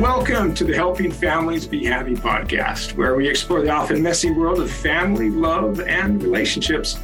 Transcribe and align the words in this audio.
Welcome 0.00 0.54
to 0.54 0.64
the 0.64 0.74
Helping 0.74 1.12
Families 1.12 1.68
Be 1.68 1.84
Happy 1.84 2.14
podcast, 2.14 2.96
where 2.96 3.14
we 3.14 3.28
explore 3.28 3.62
the 3.62 3.70
often 3.70 4.02
messy 4.02 4.32
world 4.32 4.58
of 4.58 4.68
family, 4.68 5.30
love, 5.30 5.78
and 5.80 6.20
relationships. 6.20 6.98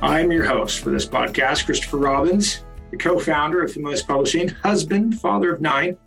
I'm 0.00 0.30
your 0.30 0.44
host 0.44 0.78
for 0.78 0.90
this 0.90 1.04
podcast, 1.04 1.66
Christopher 1.66 1.96
Robbins, 1.96 2.62
the 2.92 2.98
co 2.98 3.18
founder 3.18 3.64
of 3.64 3.72
Familius 3.72 4.06
Publishing, 4.06 4.46
husband, 4.48 5.20
father 5.20 5.52
of 5.52 5.60
nine, 5.60 5.98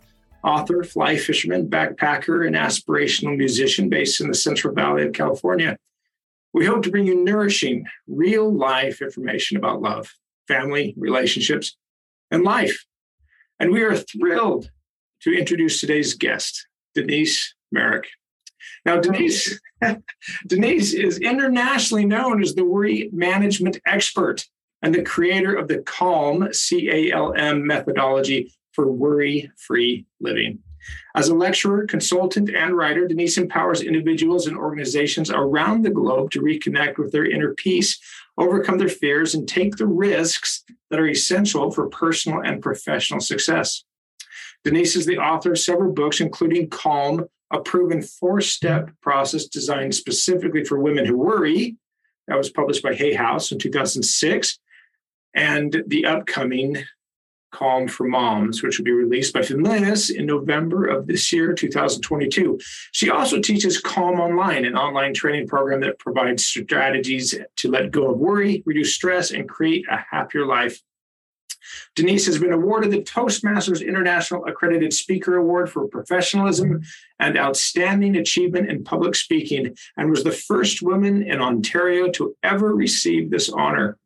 author, 0.42 0.82
fly 0.82 1.18
fisherman, 1.18 1.68
backpacker, 1.68 2.46
and 2.46 2.56
aspirational 2.56 3.36
musician 3.36 3.90
based 3.90 4.22
in 4.22 4.26
the 4.26 4.34
Central 4.34 4.74
Valley 4.74 5.06
of 5.06 5.12
California. 5.12 5.76
We 6.54 6.64
hope 6.64 6.82
to 6.84 6.90
bring 6.90 7.06
you 7.06 7.22
nourishing, 7.22 7.84
real 8.08 8.50
life 8.50 9.02
information 9.02 9.58
about 9.58 9.82
love, 9.82 10.10
family, 10.48 10.94
relationships, 10.96 11.76
and 12.30 12.44
life. 12.44 12.86
And 13.60 13.72
we 13.72 13.82
are 13.82 13.94
thrilled 13.94 14.70
to 15.22 15.32
introduce 15.32 15.80
today's 15.80 16.14
guest, 16.14 16.66
Denise 16.94 17.54
Marek. 17.72 18.06
Now, 18.84 18.98
Denise, 18.98 19.60
Denise 20.46 20.92
is 20.92 21.18
internationally 21.18 22.04
known 22.04 22.42
as 22.42 22.54
the 22.54 22.64
worry 22.64 23.10
management 23.12 23.78
expert 23.86 24.46
and 24.82 24.94
the 24.94 25.02
creator 25.02 25.54
of 25.54 25.68
the 25.68 25.78
CALM, 25.82 26.52
C 26.52 26.88
A 26.90 27.12
L 27.12 27.34
M 27.34 27.66
methodology 27.66 28.52
for 28.72 28.90
worry 28.90 29.50
free 29.56 30.06
living. 30.20 30.60
As 31.14 31.28
a 31.28 31.34
lecturer, 31.34 31.86
consultant, 31.86 32.48
and 32.54 32.74
writer, 32.74 33.06
Denise 33.06 33.36
empowers 33.36 33.82
individuals 33.82 34.46
and 34.46 34.56
organizations 34.56 35.30
around 35.30 35.82
the 35.82 35.90
globe 35.90 36.30
to 36.30 36.40
reconnect 36.40 36.96
with 36.96 37.12
their 37.12 37.26
inner 37.26 37.54
peace, 37.54 37.98
overcome 38.38 38.78
their 38.78 38.88
fears, 38.88 39.34
and 39.34 39.46
take 39.46 39.76
the 39.76 39.86
risks 39.86 40.64
that 40.88 40.98
are 40.98 41.08
essential 41.08 41.70
for 41.70 41.88
personal 41.88 42.40
and 42.40 42.62
professional 42.62 43.20
success. 43.20 43.84
Denise 44.64 44.96
is 44.96 45.06
the 45.06 45.18
author 45.18 45.52
of 45.52 45.58
several 45.58 45.92
books, 45.92 46.20
including 46.20 46.68
Calm, 46.68 47.26
a 47.50 47.60
proven 47.60 48.02
four 48.02 48.40
step 48.40 48.90
process 49.00 49.46
designed 49.46 49.94
specifically 49.94 50.64
for 50.64 50.78
women 50.78 51.06
who 51.06 51.16
worry. 51.16 51.76
That 52.28 52.36
was 52.36 52.50
published 52.50 52.82
by 52.82 52.94
Hay 52.94 53.14
House 53.14 53.50
in 53.50 53.58
2006. 53.58 54.58
And 55.34 55.82
the 55.86 56.06
upcoming 56.06 56.76
Calm 57.52 57.88
for 57.88 58.06
Moms, 58.06 58.62
which 58.62 58.78
will 58.78 58.84
be 58.84 58.92
released 58.92 59.34
by 59.34 59.40
Familius 59.40 60.10
in 60.10 60.26
November 60.26 60.86
of 60.86 61.06
this 61.06 61.32
year, 61.32 61.52
2022. 61.52 62.60
She 62.92 63.10
also 63.10 63.40
teaches 63.40 63.80
Calm 63.80 64.20
Online, 64.20 64.64
an 64.64 64.76
online 64.76 65.14
training 65.14 65.48
program 65.48 65.80
that 65.80 65.98
provides 65.98 66.46
strategies 66.46 67.34
to 67.56 67.68
let 67.68 67.90
go 67.90 68.10
of 68.12 68.18
worry, 68.18 68.62
reduce 68.66 68.94
stress, 68.94 69.32
and 69.32 69.48
create 69.48 69.84
a 69.90 70.04
happier 70.10 70.46
life 70.46 70.80
Denise 71.94 72.26
has 72.26 72.38
been 72.38 72.52
awarded 72.52 72.90
the 72.90 73.02
Toastmasters 73.02 73.86
International 73.86 74.44
Accredited 74.46 74.92
Speaker 74.92 75.36
Award 75.36 75.70
for 75.70 75.88
professionalism 75.88 76.82
and 77.18 77.38
outstanding 77.38 78.16
achievement 78.16 78.70
in 78.70 78.84
public 78.84 79.14
speaking 79.14 79.76
and 79.96 80.10
was 80.10 80.24
the 80.24 80.32
first 80.32 80.82
woman 80.82 81.22
in 81.22 81.40
Ontario 81.40 82.10
to 82.10 82.36
ever 82.42 82.74
receive 82.74 83.30
this 83.30 83.48
honor. 83.48 83.98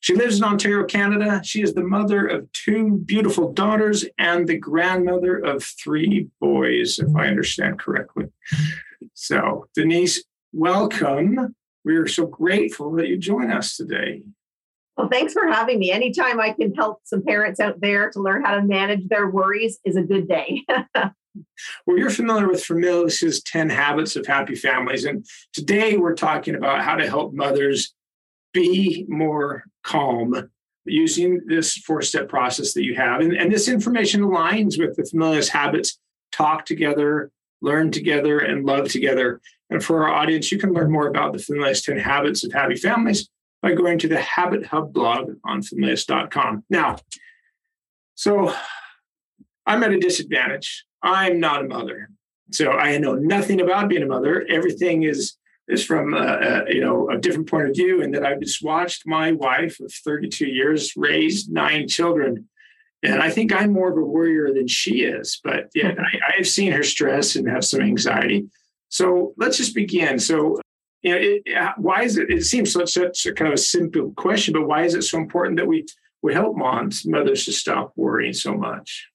She 0.00 0.14
lives 0.14 0.38
in 0.38 0.44
Ontario, 0.44 0.84
Canada. 0.84 1.42
She 1.44 1.60
is 1.62 1.74
the 1.74 1.84
mother 1.84 2.26
of 2.26 2.50
two 2.52 2.96
beautiful 3.04 3.52
daughters 3.52 4.06
and 4.18 4.48
the 4.48 4.56
grandmother 4.56 5.36
of 5.36 5.62
three 5.62 6.28
boys, 6.40 6.98
if 6.98 7.14
I 7.14 7.26
understand 7.26 7.78
correctly. 7.78 8.26
So, 9.12 9.66
Denise, 9.74 10.24
welcome. 10.52 11.54
We 11.84 11.96
are 11.96 12.08
so 12.08 12.26
grateful 12.26 12.92
that 12.92 13.08
you 13.08 13.18
join 13.18 13.50
us 13.50 13.76
today. 13.76 14.22
Well, 15.00 15.08
thanks 15.08 15.32
for 15.32 15.46
having 15.46 15.78
me. 15.78 15.90
Anytime 15.90 16.38
I 16.38 16.52
can 16.52 16.74
help 16.74 17.00
some 17.04 17.22
parents 17.22 17.58
out 17.58 17.80
there 17.80 18.10
to 18.10 18.20
learn 18.20 18.44
how 18.44 18.56
to 18.56 18.62
manage 18.62 19.08
their 19.08 19.30
worries 19.30 19.78
is 19.82 19.96
a 19.96 20.02
good 20.02 20.28
day. 20.28 20.62
well, 21.86 21.96
you're 21.96 22.10
familiar 22.10 22.46
with 22.46 22.62
Familius's 22.62 23.42
10 23.42 23.70
Habits 23.70 24.14
of 24.16 24.26
Happy 24.26 24.54
Families. 24.54 25.06
And 25.06 25.24
today 25.54 25.96
we're 25.96 26.14
talking 26.14 26.54
about 26.54 26.84
how 26.84 26.96
to 26.96 27.08
help 27.08 27.32
mothers 27.32 27.94
be 28.52 29.06
more 29.08 29.64
calm 29.84 30.50
using 30.84 31.40
this 31.46 31.78
four 31.78 32.02
step 32.02 32.28
process 32.28 32.74
that 32.74 32.84
you 32.84 32.94
have. 32.96 33.22
And, 33.22 33.32
and 33.32 33.50
this 33.50 33.68
information 33.68 34.20
aligns 34.20 34.78
with 34.78 34.96
the 34.96 35.04
Familius 35.04 35.48
habits 35.48 35.98
talk 36.30 36.66
together, 36.66 37.30
learn 37.62 37.90
together, 37.90 38.38
and 38.40 38.66
love 38.66 38.90
together. 38.90 39.40
And 39.70 39.82
for 39.82 40.06
our 40.06 40.12
audience, 40.12 40.52
you 40.52 40.58
can 40.58 40.74
learn 40.74 40.92
more 40.92 41.08
about 41.08 41.32
the 41.32 41.38
Familius 41.38 41.82
10 41.82 41.96
Habits 41.96 42.44
of 42.44 42.52
Happy 42.52 42.76
Families 42.76 43.30
by 43.62 43.74
going 43.74 43.98
to 43.98 44.08
the 44.08 44.20
Habit 44.20 44.66
Hub 44.66 44.92
blog 44.92 45.32
on 45.44 45.62
familius.com. 45.62 46.64
Now, 46.70 46.96
so 48.14 48.54
I'm 49.66 49.82
at 49.82 49.92
a 49.92 49.98
disadvantage. 49.98 50.84
I'm 51.02 51.40
not 51.40 51.64
a 51.64 51.68
mother. 51.68 52.10
So 52.52 52.72
I 52.72 52.98
know 52.98 53.14
nothing 53.14 53.60
about 53.60 53.88
being 53.88 54.02
a 54.02 54.06
mother. 54.06 54.44
Everything 54.48 55.04
is 55.04 55.36
is 55.68 55.84
from 55.84 56.14
uh, 56.14 56.18
uh, 56.18 56.64
you 56.68 56.80
know 56.80 57.08
a 57.10 57.16
different 57.16 57.48
point 57.48 57.68
of 57.68 57.76
view, 57.76 58.02
and 58.02 58.12
that 58.14 58.24
I've 58.24 58.40
just 58.40 58.62
watched 58.62 59.06
my 59.06 59.32
wife 59.32 59.78
of 59.80 59.92
32 59.92 60.46
years 60.46 60.92
raise 60.96 61.48
nine 61.48 61.86
children, 61.86 62.48
and 63.02 63.22
I 63.22 63.30
think 63.30 63.52
I'm 63.52 63.72
more 63.72 63.90
of 63.90 63.96
a 63.96 64.04
warrior 64.04 64.52
than 64.52 64.66
she 64.66 65.04
is. 65.04 65.40
But 65.44 65.70
yeah, 65.74 65.94
I, 65.98 66.38
I've 66.38 66.48
seen 66.48 66.72
her 66.72 66.82
stress 66.82 67.36
and 67.36 67.48
have 67.48 67.64
some 67.64 67.80
anxiety. 67.80 68.48
So 68.88 69.34
let's 69.36 69.56
just 69.56 69.74
begin. 69.74 70.18
So 70.18 70.60
you 71.02 71.12
know, 71.12 71.18
it, 71.20 71.72
why 71.78 72.02
is 72.02 72.18
it? 72.18 72.30
It 72.30 72.44
seems 72.44 72.72
such, 72.72 72.92
such 72.92 73.26
a 73.26 73.32
kind 73.32 73.48
of 73.48 73.54
a 73.54 73.62
simple 73.62 74.12
question, 74.16 74.52
but 74.52 74.66
why 74.66 74.84
is 74.84 74.94
it 74.94 75.02
so 75.02 75.18
important 75.18 75.56
that 75.56 75.66
we 75.66 75.86
we 76.22 76.34
help 76.34 76.56
moms, 76.56 77.06
mothers, 77.06 77.46
to 77.46 77.52
stop 77.52 77.92
worrying 77.96 78.34
so 78.34 78.54
much? 78.54 79.08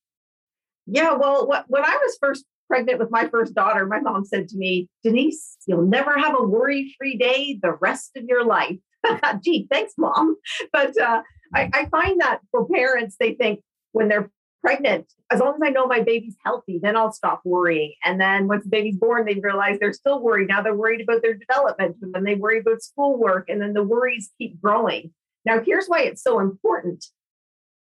Yeah, 0.87 1.13
well, 1.13 1.47
when 1.67 1.83
I 1.83 1.97
was 2.03 2.17
first 2.19 2.45
pregnant 2.67 2.99
with 2.99 3.11
my 3.11 3.27
first 3.27 3.53
daughter, 3.53 3.85
my 3.85 3.99
mom 3.99 4.25
said 4.25 4.47
to 4.49 4.57
me, 4.57 4.87
Denise, 5.03 5.57
you'll 5.67 5.85
never 5.85 6.17
have 6.17 6.35
a 6.37 6.43
worry-free 6.43 7.17
day 7.17 7.59
the 7.61 7.73
rest 7.73 8.11
of 8.17 8.23
your 8.25 8.43
life. 8.43 8.77
Gee, 9.43 9.67
thanks, 9.71 9.93
mom. 9.97 10.35
But 10.73 10.99
uh, 10.99 11.21
I, 11.53 11.69
I 11.73 11.85
find 11.85 12.21
that 12.21 12.39
for 12.51 12.67
parents, 12.67 13.17
they 13.19 13.33
think 13.33 13.61
when 13.91 14.07
they're 14.07 14.31
pregnant, 14.65 15.05
as 15.31 15.39
long 15.39 15.55
as 15.55 15.61
I 15.63 15.69
know 15.69 15.85
my 15.85 16.01
baby's 16.01 16.35
healthy, 16.43 16.79
then 16.81 16.95
I'll 16.95 17.11
stop 17.11 17.41
worrying. 17.45 17.93
And 18.03 18.19
then 18.19 18.47
once 18.47 18.63
the 18.63 18.69
baby's 18.69 18.97
born, 18.97 19.25
they 19.25 19.35
realize 19.35 19.77
they're 19.79 19.93
still 19.93 20.21
worried. 20.21 20.47
Now 20.47 20.63
they're 20.63 20.75
worried 20.75 21.01
about 21.01 21.21
their 21.21 21.35
development, 21.35 21.97
and 22.01 22.13
then 22.13 22.23
they 22.23 22.33
worry 22.33 22.59
about 22.59 22.81
schoolwork, 22.81 23.47
and 23.47 23.61
then 23.61 23.73
the 23.73 23.83
worries 23.83 24.31
keep 24.39 24.59
growing. 24.59 25.13
Now, 25.45 25.61
here's 25.63 25.85
why 25.85 26.01
it's 26.01 26.23
so 26.23 26.39
important. 26.39 27.05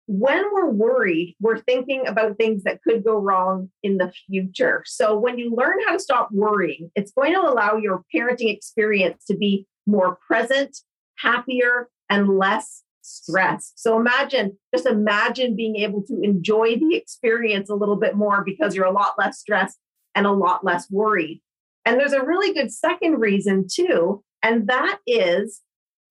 When 0.07 0.43
we're 0.53 0.69
worried, 0.69 1.35
we're 1.41 1.59
thinking 1.59 2.07
about 2.07 2.37
things 2.37 2.63
that 2.63 2.81
could 2.83 3.03
go 3.03 3.17
wrong 3.17 3.69
in 3.83 3.97
the 3.97 4.13
future. 4.27 4.83
So, 4.85 5.17
when 5.17 5.37
you 5.37 5.53
learn 5.53 5.77
how 5.85 5.93
to 5.93 5.99
stop 5.99 6.29
worrying, 6.31 6.89
it's 6.95 7.11
going 7.11 7.33
to 7.33 7.41
allow 7.41 7.75
your 7.75 8.03
parenting 8.15 8.53
experience 8.53 9.25
to 9.25 9.35
be 9.35 9.67
more 9.85 10.17
present, 10.25 10.77
happier, 11.17 11.89
and 12.09 12.37
less 12.37 12.83
stress. 13.11 13.73
So 13.75 13.99
imagine, 13.99 14.57
just 14.73 14.85
imagine 14.85 15.55
being 15.55 15.75
able 15.77 16.03
to 16.03 16.19
enjoy 16.21 16.77
the 16.77 16.95
experience 16.95 17.69
a 17.69 17.75
little 17.75 17.97
bit 17.97 18.15
more 18.15 18.43
because 18.43 18.75
you're 18.75 18.85
a 18.85 18.91
lot 18.91 19.13
less 19.17 19.39
stressed 19.39 19.77
and 20.15 20.25
a 20.25 20.31
lot 20.31 20.63
less 20.63 20.89
worried. 20.89 21.41
And 21.85 21.99
there's 21.99 22.13
a 22.13 22.23
really 22.23 22.53
good 22.53 22.71
second 22.71 23.19
reason 23.19 23.65
too, 23.71 24.23
and 24.43 24.67
that 24.67 24.99
is 25.07 25.61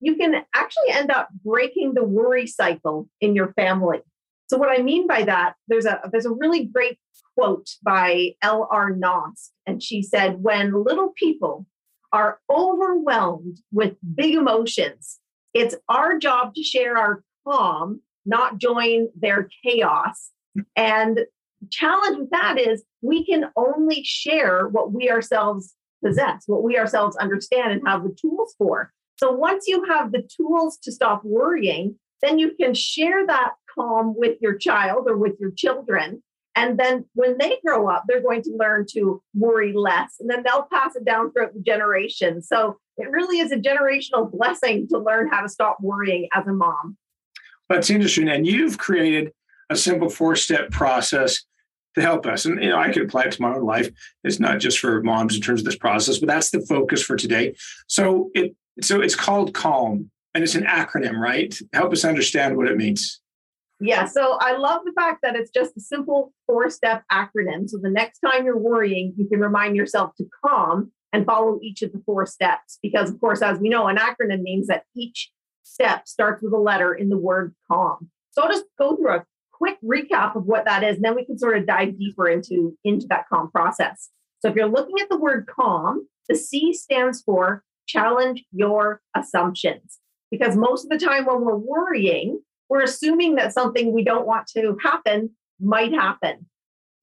you 0.00 0.16
can 0.16 0.42
actually 0.54 0.90
end 0.90 1.10
up 1.10 1.28
breaking 1.44 1.94
the 1.94 2.04
worry 2.04 2.46
cycle 2.46 3.08
in 3.20 3.34
your 3.34 3.52
family. 3.52 4.00
So 4.48 4.56
what 4.56 4.70
I 4.70 4.82
mean 4.82 5.06
by 5.06 5.22
that, 5.22 5.54
there's 5.68 5.86
a 5.86 6.00
there's 6.10 6.26
a 6.26 6.32
really 6.32 6.64
great 6.64 6.98
quote 7.38 7.68
by 7.84 8.32
L.R. 8.42 8.92
Knost, 8.92 9.50
and 9.66 9.80
she 9.80 10.02
said, 10.02 10.42
"When 10.42 10.82
little 10.82 11.12
people 11.14 11.66
are 12.12 12.40
overwhelmed 12.50 13.58
with 13.70 13.94
big 14.16 14.34
emotions, 14.34 15.19
it's 15.54 15.74
our 15.88 16.18
job 16.18 16.54
to 16.54 16.62
share 16.62 16.96
our 16.96 17.22
calm, 17.46 18.00
not 18.24 18.58
join 18.58 19.08
their 19.18 19.48
chaos. 19.64 20.30
And 20.76 21.20
challenge 21.70 22.18
with 22.18 22.30
that 22.30 22.58
is 22.58 22.84
we 23.02 23.24
can 23.24 23.46
only 23.56 24.02
share 24.04 24.68
what 24.68 24.92
we 24.92 25.10
ourselves 25.10 25.74
possess, 26.04 26.44
what 26.46 26.62
we 26.62 26.78
ourselves 26.78 27.16
understand 27.16 27.72
and 27.72 27.82
have 27.86 28.02
the 28.02 28.16
tools 28.20 28.54
for. 28.56 28.92
So 29.16 29.32
once 29.32 29.66
you 29.68 29.84
have 29.84 30.12
the 30.12 30.26
tools 30.36 30.78
to 30.84 30.92
stop 30.92 31.22
worrying, 31.24 31.96
then 32.22 32.38
you 32.38 32.52
can 32.58 32.74
share 32.74 33.26
that 33.26 33.52
calm 33.74 34.14
with 34.16 34.38
your 34.40 34.56
child 34.56 35.04
or 35.08 35.16
with 35.16 35.34
your 35.38 35.50
children. 35.50 36.22
And 36.60 36.78
then 36.78 37.06
when 37.14 37.38
they 37.38 37.56
grow 37.64 37.88
up, 37.88 38.04
they're 38.06 38.20
going 38.20 38.42
to 38.42 38.54
learn 38.54 38.84
to 38.92 39.22
worry 39.34 39.72
less. 39.72 40.16
And 40.20 40.28
then 40.28 40.42
they'll 40.42 40.68
pass 40.70 40.94
it 40.94 41.06
down 41.06 41.32
throughout 41.32 41.54
the 41.54 41.60
generation. 41.60 42.42
So 42.42 42.76
it 42.98 43.10
really 43.10 43.38
is 43.38 43.50
a 43.50 43.56
generational 43.56 44.30
blessing 44.30 44.86
to 44.88 44.98
learn 44.98 45.30
how 45.30 45.40
to 45.40 45.48
stop 45.48 45.78
worrying 45.80 46.28
as 46.34 46.46
a 46.46 46.52
mom. 46.52 46.98
That's 47.70 47.88
interesting. 47.88 48.28
And 48.28 48.46
you've 48.46 48.76
created 48.76 49.32
a 49.70 49.76
simple 49.76 50.10
four 50.10 50.36
step 50.36 50.70
process 50.70 51.44
to 51.94 52.02
help 52.02 52.26
us. 52.26 52.44
And 52.44 52.62
you 52.62 52.68
know, 52.68 52.78
I 52.78 52.92
could 52.92 53.04
apply 53.04 53.22
it 53.22 53.32
to 53.32 53.42
my 53.42 53.54
own 53.54 53.64
life. 53.64 53.88
It's 54.22 54.38
not 54.38 54.60
just 54.60 54.80
for 54.80 55.02
moms 55.02 55.34
in 55.34 55.40
terms 55.40 55.62
of 55.62 55.64
this 55.64 55.78
process, 55.78 56.18
but 56.18 56.28
that's 56.28 56.50
the 56.50 56.60
focus 56.60 57.02
for 57.02 57.16
today. 57.16 57.54
So 57.86 58.30
it 58.34 58.54
so 58.82 59.00
it's 59.00 59.16
called 59.16 59.54
CALM 59.54 60.10
and 60.34 60.44
it's 60.44 60.54
an 60.54 60.64
acronym, 60.64 61.18
right? 61.18 61.56
Help 61.72 61.92
us 61.92 62.04
understand 62.04 62.56
what 62.56 62.68
it 62.68 62.76
means. 62.76 63.19
Yeah, 63.80 64.04
so 64.04 64.36
I 64.40 64.56
love 64.56 64.82
the 64.84 64.92
fact 64.92 65.20
that 65.22 65.36
it's 65.36 65.50
just 65.50 65.76
a 65.76 65.80
simple 65.80 66.34
four 66.46 66.68
step 66.68 67.02
acronym. 67.10 67.68
So 67.68 67.78
the 67.80 67.90
next 67.90 68.18
time 68.20 68.44
you're 68.44 68.58
worrying, 68.58 69.14
you 69.16 69.26
can 69.26 69.40
remind 69.40 69.74
yourself 69.74 70.14
to 70.18 70.26
calm 70.44 70.92
and 71.12 71.24
follow 71.24 71.58
each 71.62 71.82
of 71.82 71.92
the 71.92 72.02
four 72.04 72.26
steps. 72.26 72.78
Because, 72.82 73.10
of 73.10 73.18
course, 73.20 73.42
as 73.42 73.58
we 73.58 73.68
know, 73.68 73.88
an 73.88 73.96
acronym 73.96 74.42
means 74.42 74.66
that 74.66 74.84
each 74.94 75.30
step 75.62 76.06
starts 76.06 76.42
with 76.42 76.52
a 76.52 76.58
letter 76.58 76.94
in 76.94 77.08
the 77.08 77.18
word 77.18 77.54
calm. 77.70 78.10
So 78.32 78.42
I'll 78.42 78.50
just 78.50 78.66
go 78.78 78.96
through 78.96 79.14
a 79.14 79.24
quick 79.52 79.78
recap 79.84 80.36
of 80.36 80.44
what 80.44 80.64
that 80.66 80.82
is, 80.82 80.96
and 80.96 81.04
then 81.04 81.16
we 81.16 81.24
can 81.24 81.38
sort 81.38 81.56
of 81.56 81.66
dive 81.66 81.98
deeper 81.98 82.28
into, 82.28 82.76
into 82.84 83.06
that 83.08 83.28
calm 83.28 83.50
process. 83.50 84.10
So 84.40 84.48
if 84.48 84.56
you're 84.56 84.68
looking 84.68 84.96
at 85.00 85.08
the 85.08 85.18
word 85.18 85.48
calm, 85.54 86.06
the 86.28 86.36
C 86.36 86.72
stands 86.72 87.22
for 87.22 87.62
challenge 87.86 88.44
your 88.52 89.02
assumptions. 89.16 89.98
Because 90.30 90.56
most 90.56 90.84
of 90.84 90.90
the 90.90 91.04
time 91.04 91.26
when 91.26 91.40
we're 91.40 91.56
worrying, 91.56 92.40
we're 92.70 92.82
assuming 92.82 93.34
that 93.34 93.52
something 93.52 93.92
we 93.92 94.04
don't 94.04 94.26
want 94.26 94.46
to 94.56 94.76
happen 94.82 95.30
might 95.60 95.92
happen. 95.92 96.46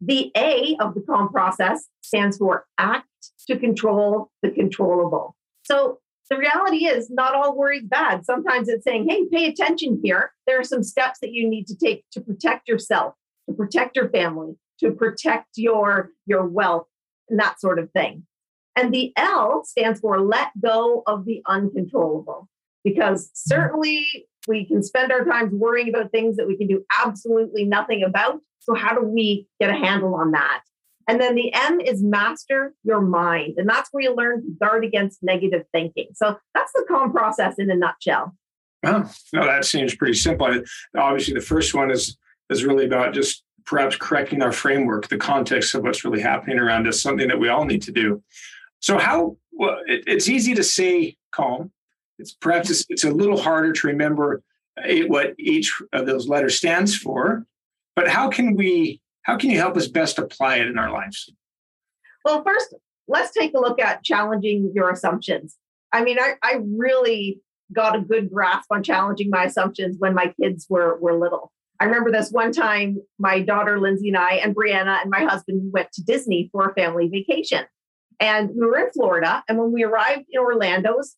The 0.02 0.32
A 0.36 0.78
of 0.80 0.96
the 0.96 1.02
calm 1.02 1.30
process 1.30 1.88
stands 2.02 2.38
for 2.38 2.66
act 2.78 3.08
to 3.48 3.60
control 3.60 4.32
the 4.42 4.50
controllable. 4.50 5.36
So 5.64 6.00
the 6.30 6.38
reality 6.38 6.86
is, 6.86 7.10
not 7.10 7.36
all 7.36 7.56
worry 7.56 7.82
bad. 7.82 8.26
Sometimes 8.26 8.70
it's 8.70 8.84
saying, 8.84 9.08
hey, 9.10 9.26
pay 9.32 9.48
attention 9.48 10.00
here. 10.04 10.32
There 10.46 10.60
are 10.60 10.64
some 10.64 10.84
steps 10.84 11.20
that 11.22 11.32
you 11.32 11.50
need 11.50 11.68
to 11.68 11.76
take 11.76 12.06
to 12.12 12.22
protect 12.22 12.68
yourself, 12.68 13.14
to 13.50 13.56
protect 13.56 13.96
your 13.96 14.10
family, 14.10 14.56
to 14.80 14.92
protect 14.92 15.48
your, 15.56 16.12
your 16.26 16.46
wealth, 16.46 16.88
and 17.30 17.40
that 17.40 17.60
sort 17.60 17.80
of 17.80 17.92
thing. 17.92 18.24
And 18.76 18.94
the 18.94 19.12
L 19.18 19.64
stands 19.66 20.00
for 20.00 20.22
let 20.22 20.50
go 20.62 21.04
of 21.08 21.26
the 21.26 21.42
uncontrollable, 21.48 22.48
because 22.84 23.26
mm-hmm. 23.26 23.50
certainly 23.50 24.28
we 24.48 24.66
can 24.66 24.82
spend 24.82 25.12
our 25.12 25.24
time 25.26 25.58
worrying 25.60 25.90
about 25.90 26.12
things 26.12 26.38
that 26.38 26.48
we 26.48 26.58
can 26.58 26.68
do 26.68 26.84
absolutely 27.00 27.66
nothing 27.66 28.04
about. 28.04 28.40
So, 28.60 28.74
how 28.74 28.94
do 28.94 29.06
we 29.06 29.48
get 29.60 29.70
a 29.70 29.74
handle 29.74 30.16
on 30.16 30.32
that? 30.32 30.62
And 31.08 31.22
then 31.22 31.36
the 31.36 31.54
M 31.54 31.80
is 31.80 32.04
master 32.04 32.74
your 32.84 33.02
mind. 33.02 33.56
And 33.58 33.68
that's 33.68 33.90
where 33.92 34.04
you 34.04 34.14
learn 34.14 34.42
to 34.42 34.50
guard 34.60 34.84
against 34.84 35.24
negative 35.24 35.64
thinking. 35.72 36.10
So 36.14 36.38
that's 36.54 36.74
the 36.74 36.86
calm 36.88 37.14
process 37.14 37.56
in 37.58 37.72
a 37.72 37.76
nutshell. 37.76 38.36
Oh, 38.86 39.10
no, 39.34 39.46
that 39.46 39.66
seems 39.66 39.96
pretty 39.96 40.16
simple. 40.16 40.62
Obviously, 40.96 41.34
the 41.34 41.42
first 41.42 41.74
one 41.74 41.92
is 41.92 42.18
is 42.50 42.64
really 42.64 42.86
about 42.86 43.14
just 43.14 43.44
perhaps 43.66 43.96
correcting 43.96 44.42
our 44.42 44.52
framework, 44.52 45.08
the 45.08 45.18
context 45.18 45.76
of 45.76 45.84
what's 45.84 46.06
really 46.06 46.22
happening 46.22 46.60
around 46.60 46.88
us, 46.88 47.02
something 47.02 47.28
that 47.28 47.40
we 47.40 47.50
all 47.50 47.66
need 47.66 47.82
to 47.84 47.92
do. 47.92 48.22
So, 48.80 48.98
how 48.98 49.38
well, 49.52 49.78
it, 49.88 50.04
it's 50.08 50.30
easy 50.30 50.54
to 50.56 50.64
say 50.64 51.16
calm. 51.32 51.72
It's 52.20 52.34
perhaps 52.34 52.86
it's, 52.90 53.04
a 53.04 53.12
little 53.12 53.40
harder 53.40 53.74
to 53.74 53.88
remember 53.88 54.42
eh, 54.84 55.04
what 55.04 55.34
each 55.38 55.74
of 55.94 56.06
those 56.06 56.28
letters 56.28 56.58
stands 56.58 56.96
for. 56.96 57.46
But 57.96 58.08
how 58.08 58.30
can 58.30 58.56
we 58.56 59.02
how 59.24 59.38
can 59.38 59.50
you 59.50 59.58
help 59.58 59.76
us 59.76 59.88
best 59.88 60.20
apply 60.20 60.58
it 60.58 60.68
in 60.68 60.78
our 60.78 60.92
lives? 60.92 61.30
Well, 62.24 62.44
first, 62.44 62.74
let's 63.08 63.32
take 63.32 63.54
a 63.54 63.60
look 63.60 63.82
at 63.82 64.04
challenging 64.04 64.72
your 64.74 64.90
assumptions. 64.90 65.58
I 65.92 66.04
mean, 66.04 66.18
I, 66.20 66.36
I 66.44 66.60
really 66.78 67.42
got 67.74 67.96
a 67.96 68.02
good 68.02 68.32
grasp 68.32 68.72
on 68.72 68.84
challenging 68.84 69.30
my 69.30 69.46
assumptions 69.46 69.98
when 70.00 70.14
my 70.14 70.34
kids 70.42 70.68
were, 70.70 70.98
were 71.00 71.18
little. 71.18 71.52
I 71.80 71.86
remember 71.86 72.12
this 72.12 72.32
one 72.32 72.52
time, 72.52 72.98
my 73.20 73.42
daughter 73.42 73.80
Lindsay 73.80 74.08
and 74.10 74.18
I, 74.18 74.36
and 74.36 74.56
Brianna 74.56 75.02
and 75.02 75.12
my 75.12 75.24
husband 75.26 75.72
went 75.74 75.92
to 75.94 76.04
Disney 76.04 76.50
for 76.52 76.70
a 76.70 76.74
family 76.74 77.08
vacation. 77.08 77.66
And 78.20 78.50
we 78.50 78.66
were 78.66 78.80
in 78.80 78.92
Florida. 78.92 79.44
And 79.48 79.58
when 79.58 79.72
we 79.72 79.84
arrived 79.84 80.26
in 80.32 80.40
Orlando, 80.40 80.92
it 80.92 80.98
was 80.98 81.16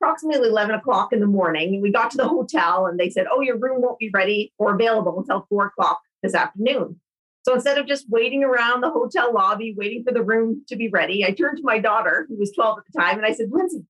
approximately 0.00 0.48
11 0.48 0.74
o'clock 0.74 1.12
in 1.12 1.20
the 1.20 1.26
morning. 1.26 1.80
We 1.80 1.92
got 1.92 2.10
to 2.12 2.16
the 2.16 2.28
hotel 2.28 2.86
and 2.86 2.98
they 2.98 3.10
said, 3.10 3.26
Oh, 3.30 3.40
your 3.40 3.58
room 3.58 3.82
won't 3.82 3.98
be 3.98 4.10
ready 4.12 4.52
or 4.58 4.74
available 4.74 5.18
until 5.18 5.46
four 5.48 5.66
o'clock 5.66 6.00
this 6.22 6.34
afternoon. 6.34 7.00
So 7.42 7.54
instead 7.54 7.78
of 7.78 7.86
just 7.86 8.10
waiting 8.10 8.44
around 8.44 8.82
the 8.82 8.90
hotel 8.90 9.32
lobby, 9.32 9.74
waiting 9.76 10.04
for 10.04 10.12
the 10.12 10.22
room 10.22 10.64
to 10.68 10.76
be 10.76 10.88
ready, 10.88 11.24
I 11.24 11.30
turned 11.30 11.56
to 11.58 11.62
my 11.62 11.78
daughter, 11.78 12.26
who 12.28 12.36
was 12.36 12.52
12 12.52 12.78
at 12.78 12.84
the 12.92 12.98
time, 12.98 13.16
and 13.16 13.26
I 13.26 13.32
said, 13.32 13.48
Lindsay, 13.50 13.86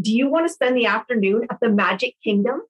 do 0.00 0.14
you 0.14 0.28
want 0.28 0.46
to 0.46 0.52
spend 0.52 0.76
the 0.76 0.86
afternoon 0.86 1.46
at 1.50 1.58
the 1.60 1.68
Magic 1.68 2.14
Kingdom? 2.22 2.62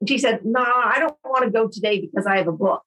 And 0.00 0.08
she 0.08 0.18
said, 0.18 0.44
No, 0.44 0.62
nah, 0.62 0.82
I 0.86 0.98
don't 0.98 1.16
want 1.24 1.44
to 1.44 1.50
go 1.50 1.68
today 1.68 2.00
because 2.00 2.26
I 2.26 2.36
have 2.36 2.48
a 2.48 2.52
book. 2.52 2.82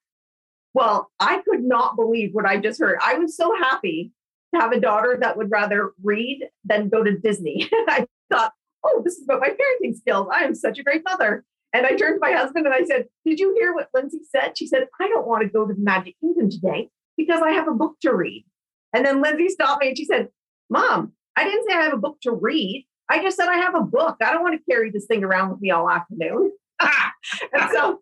Well, 0.74 1.12
I 1.20 1.42
could 1.48 1.64
not 1.64 1.96
believe 1.96 2.32
what 2.34 2.46
I 2.46 2.58
just 2.58 2.80
heard. 2.80 2.98
I 3.04 3.16
was 3.16 3.38
so 3.38 3.56
happy 3.56 4.12
to 4.54 4.62
have 4.62 4.72
a 4.72 4.80
daughter 4.80 5.18
that 5.22 5.38
would 5.38 5.52
rather 5.52 5.92
read 6.04 6.50
than 6.64 6.90
go 6.90 7.04
to 7.04 7.18
Disney. 7.18 7.70
I 7.88 8.08
thought, 8.32 8.54
oh, 8.84 9.02
this 9.04 9.16
is 9.16 9.24
about 9.24 9.42
my 9.42 9.50
parenting 9.50 9.96
skills. 9.96 10.28
I 10.32 10.44
am 10.44 10.56
such 10.56 10.80
a 10.80 10.84
great 10.84 11.04
mother. 11.04 11.44
And 11.74 11.88
I 11.88 11.96
turned 11.96 12.16
to 12.16 12.20
my 12.22 12.34
husband 12.34 12.66
and 12.66 12.76
I 12.76 12.84
said, 12.84 13.06
Did 13.26 13.40
you 13.40 13.56
hear 13.60 13.74
what 13.74 13.90
Lindsay 13.94 14.22
said? 14.30 14.58
She 14.58 14.68
said, 14.68 14.88
I 15.02 15.08
don't 15.08 15.28
want 15.28 15.44
to 15.44 15.50
go 15.50 15.66
to 15.66 15.74
the 15.74 15.82
Magic 15.82 16.16
Kingdom 16.20 16.50
today 16.50 16.90
because 17.18 17.42
I 17.44 17.52
have 17.52 17.68
a 17.68 17.74
book 17.74 17.96
to 18.02 18.14
read. 18.14 18.46
And 18.94 19.06
then 19.06 19.22
Lindsay 19.22 19.50
stopped 19.50 19.82
me 19.82 19.90
and 19.90 19.98
she 19.98 20.06
said, 20.06 20.30
Mom, 20.70 21.14
I 21.36 21.46
didn't 21.46 21.68
say 21.68 21.76
I 21.76 21.82
have 21.82 21.94
a 21.94 21.98
book 21.98 22.18
to 22.22 22.32
read. 22.32 22.88
I 23.10 23.22
just 23.22 23.38
said 23.38 23.48
I 23.48 23.58
have 23.58 23.76
a 23.76 23.82
book. 23.82 24.18
I 24.22 24.32
don't 24.32 24.44
want 24.44 24.60
to 24.60 24.72
carry 24.72 24.92
this 24.92 25.06
thing 25.08 25.24
around 25.24 25.50
with 25.50 25.62
me 25.62 25.72
all 25.72 25.90
afternoon. 25.90 26.52
and 26.80 27.70
so 27.72 28.00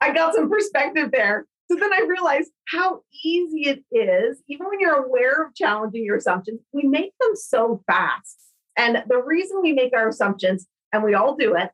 I 0.00 0.12
got 0.12 0.34
some 0.34 0.50
perspective 0.50 1.10
there. 1.12 1.46
So 1.70 1.76
then 1.76 1.92
I 1.92 2.06
realized 2.08 2.50
how 2.68 3.02
easy 3.24 3.68
it 3.68 3.96
is, 3.96 4.42
even 4.48 4.66
when 4.68 4.78
you're 4.78 5.04
aware 5.04 5.42
of 5.44 5.54
challenging 5.54 6.04
your 6.04 6.16
assumptions, 6.16 6.60
we 6.72 6.84
make 6.84 7.12
them 7.20 7.34
so 7.34 7.82
fast. 7.86 8.45
And 8.76 9.02
the 9.08 9.22
reason 9.22 9.60
we 9.62 9.72
make 9.72 9.94
our 9.94 10.08
assumptions, 10.08 10.66
and 10.92 11.02
we 11.02 11.14
all 11.14 11.36
do 11.36 11.54
it, 11.54 11.70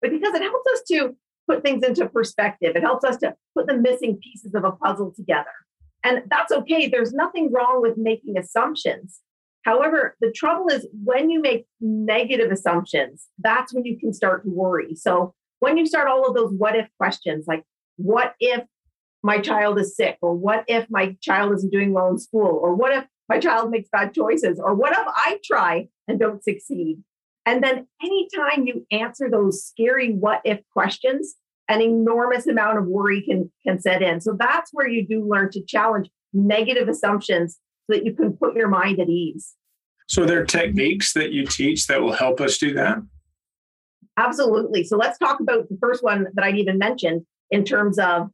but 0.00 0.10
because 0.10 0.34
it 0.34 0.42
helps 0.42 0.70
us 0.72 0.82
to 0.88 1.14
put 1.48 1.62
things 1.62 1.84
into 1.84 2.08
perspective. 2.08 2.76
It 2.76 2.82
helps 2.82 3.04
us 3.04 3.16
to 3.18 3.34
put 3.56 3.66
the 3.66 3.76
missing 3.76 4.18
pieces 4.22 4.54
of 4.54 4.64
a 4.64 4.72
puzzle 4.72 5.12
together. 5.14 5.50
And 6.04 6.22
that's 6.28 6.52
okay. 6.52 6.88
There's 6.88 7.12
nothing 7.12 7.52
wrong 7.52 7.80
with 7.80 7.96
making 7.96 8.36
assumptions. 8.38 9.20
However, 9.64 10.16
the 10.20 10.32
trouble 10.32 10.68
is 10.68 10.88
when 11.04 11.30
you 11.30 11.40
make 11.40 11.66
negative 11.80 12.50
assumptions, 12.50 13.28
that's 13.38 13.72
when 13.72 13.84
you 13.84 13.98
can 13.98 14.12
start 14.12 14.44
to 14.44 14.50
worry. 14.50 14.96
So 14.96 15.34
when 15.60 15.76
you 15.76 15.86
start 15.86 16.08
all 16.08 16.26
of 16.26 16.34
those 16.34 16.52
what 16.52 16.74
if 16.74 16.88
questions, 16.98 17.44
like 17.46 17.62
what 17.96 18.34
if 18.40 18.64
my 19.22 19.38
child 19.38 19.78
is 19.78 19.94
sick, 19.94 20.18
or 20.20 20.34
what 20.34 20.64
if 20.66 20.86
my 20.90 21.16
child 21.20 21.52
isn't 21.52 21.70
doing 21.70 21.92
well 21.92 22.08
in 22.08 22.18
school, 22.18 22.58
or 22.60 22.74
what 22.74 22.92
if 22.92 23.04
my 23.28 23.38
child 23.38 23.70
makes 23.70 23.88
bad 23.90 24.14
choices, 24.14 24.60
or 24.60 24.74
what 24.74 24.92
if 24.92 25.06
I 25.06 25.38
try 25.44 25.88
and 26.08 26.18
don't 26.18 26.42
succeed? 26.42 26.98
And 27.46 27.62
then 27.62 27.86
anytime 28.02 28.66
you 28.66 28.86
answer 28.90 29.28
those 29.30 29.64
scary 29.64 30.12
what 30.12 30.40
if 30.44 30.60
questions, 30.72 31.34
an 31.68 31.80
enormous 31.80 32.46
amount 32.46 32.78
of 32.78 32.86
worry 32.86 33.22
can, 33.22 33.50
can 33.66 33.80
set 33.80 34.02
in. 34.02 34.20
So 34.20 34.36
that's 34.38 34.70
where 34.72 34.88
you 34.88 35.06
do 35.06 35.26
learn 35.26 35.50
to 35.52 35.62
challenge 35.64 36.08
negative 36.32 36.88
assumptions 36.88 37.58
so 37.86 37.96
that 37.96 38.04
you 38.04 38.14
can 38.14 38.36
put 38.36 38.54
your 38.54 38.68
mind 38.68 39.00
at 39.00 39.08
ease. 39.08 39.54
So 40.08 40.26
there 40.26 40.40
are 40.40 40.44
techniques 40.44 41.12
that 41.14 41.32
you 41.32 41.46
teach 41.46 41.86
that 41.86 42.02
will 42.02 42.12
help 42.12 42.40
us 42.40 42.58
do 42.58 42.74
that? 42.74 42.98
Absolutely. 44.16 44.84
So 44.84 44.96
let's 44.96 45.18
talk 45.18 45.40
about 45.40 45.68
the 45.68 45.78
first 45.80 46.02
one 46.02 46.26
that 46.34 46.44
I'd 46.44 46.58
even 46.58 46.78
mentioned 46.78 47.24
in 47.50 47.64
terms 47.64 47.98
of 47.98 48.28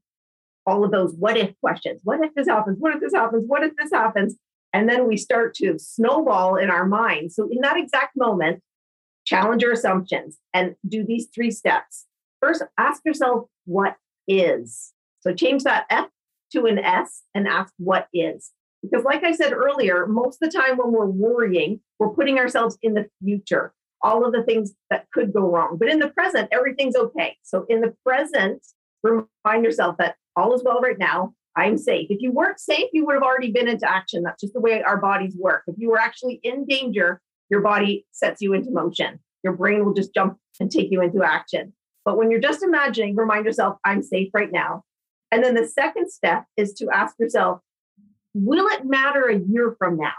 all 0.66 0.84
of 0.84 0.90
those 0.90 1.14
what 1.14 1.36
if 1.36 1.52
questions. 1.60 2.00
What 2.04 2.20
if 2.24 2.34
this 2.34 2.48
happens? 2.48 2.76
What 2.80 2.94
if 2.94 3.00
this 3.00 3.14
happens? 3.14 3.44
What 3.46 3.62
if 3.62 3.72
this 3.76 3.90
happens? 3.92 4.36
And 4.72 4.88
then 4.88 5.08
we 5.08 5.16
start 5.16 5.54
to 5.56 5.78
snowball 5.78 6.56
in 6.56 6.70
our 6.70 6.86
mind. 6.86 7.32
So 7.32 7.48
in 7.50 7.60
that 7.62 7.76
exact 7.76 8.16
moment, 8.16 8.62
challenge 9.24 9.62
your 9.62 9.72
assumptions, 9.72 10.38
and 10.54 10.74
do 10.88 11.04
these 11.04 11.28
three 11.34 11.50
steps. 11.50 12.06
First, 12.40 12.62
ask 12.78 13.02
yourself 13.04 13.46
what 13.66 13.96
is. 14.26 14.92
So 15.20 15.34
change 15.34 15.64
that 15.64 15.86
F 15.90 16.08
to 16.52 16.66
an 16.66 16.78
S 16.78 17.22
and 17.34 17.46
ask 17.46 17.72
what 17.78 18.08
is. 18.14 18.52
Because, 18.82 19.04
like 19.04 19.24
I 19.24 19.32
said 19.32 19.52
earlier, 19.52 20.06
most 20.06 20.38
of 20.40 20.50
the 20.50 20.56
time 20.56 20.76
when 20.76 20.92
we're 20.92 21.06
worrying, 21.06 21.80
we're 21.98 22.14
putting 22.14 22.38
ourselves 22.38 22.78
in 22.80 22.94
the 22.94 23.06
future, 23.22 23.74
all 24.02 24.24
of 24.24 24.32
the 24.32 24.44
things 24.44 24.72
that 24.88 25.06
could 25.12 25.32
go 25.32 25.50
wrong. 25.50 25.76
But 25.78 25.88
in 25.88 25.98
the 25.98 26.08
present, 26.08 26.48
everything's 26.52 26.94
okay. 26.94 27.36
So, 27.42 27.66
in 27.68 27.80
the 27.80 27.94
present, 28.06 28.64
remind 29.02 29.64
yourself 29.64 29.96
that 29.98 30.14
all 30.36 30.54
is 30.54 30.62
well 30.62 30.80
right 30.80 30.98
now. 30.98 31.34
I'm 31.58 31.76
safe. 31.76 32.06
If 32.08 32.22
you 32.22 32.30
weren't 32.30 32.60
safe, 32.60 32.88
you 32.92 33.04
would 33.04 33.14
have 33.14 33.24
already 33.24 33.50
been 33.50 33.66
into 33.66 33.90
action. 33.90 34.22
That's 34.22 34.40
just 34.40 34.54
the 34.54 34.60
way 34.60 34.80
our 34.80 34.96
bodies 34.96 35.36
work. 35.36 35.64
If 35.66 35.74
you 35.76 35.90
were 35.90 35.98
actually 35.98 36.38
in 36.44 36.64
danger, 36.66 37.20
your 37.50 37.62
body 37.62 38.06
sets 38.12 38.40
you 38.40 38.52
into 38.52 38.70
motion. 38.70 39.18
Your 39.42 39.54
brain 39.54 39.84
will 39.84 39.92
just 39.92 40.14
jump 40.14 40.38
and 40.60 40.70
take 40.70 40.92
you 40.92 41.02
into 41.02 41.24
action. 41.24 41.72
But 42.04 42.16
when 42.16 42.30
you're 42.30 42.40
just 42.40 42.62
imagining, 42.62 43.16
remind 43.16 43.44
yourself, 43.44 43.76
I'm 43.84 44.04
safe 44.04 44.30
right 44.32 44.52
now. 44.52 44.84
And 45.32 45.42
then 45.42 45.54
the 45.54 45.66
second 45.66 46.10
step 46.12 46.44
is 46.56 46.74
to 46.74 46.90
ask 46.90 47.16
yourself, 47.18 47.60
will 48.34 48.68
it 48.68 48.84
matter 48.84 49.24
a 49.24 49.36
year 49.36 49.74
from 49.80 49.96
now? 49.96 50.14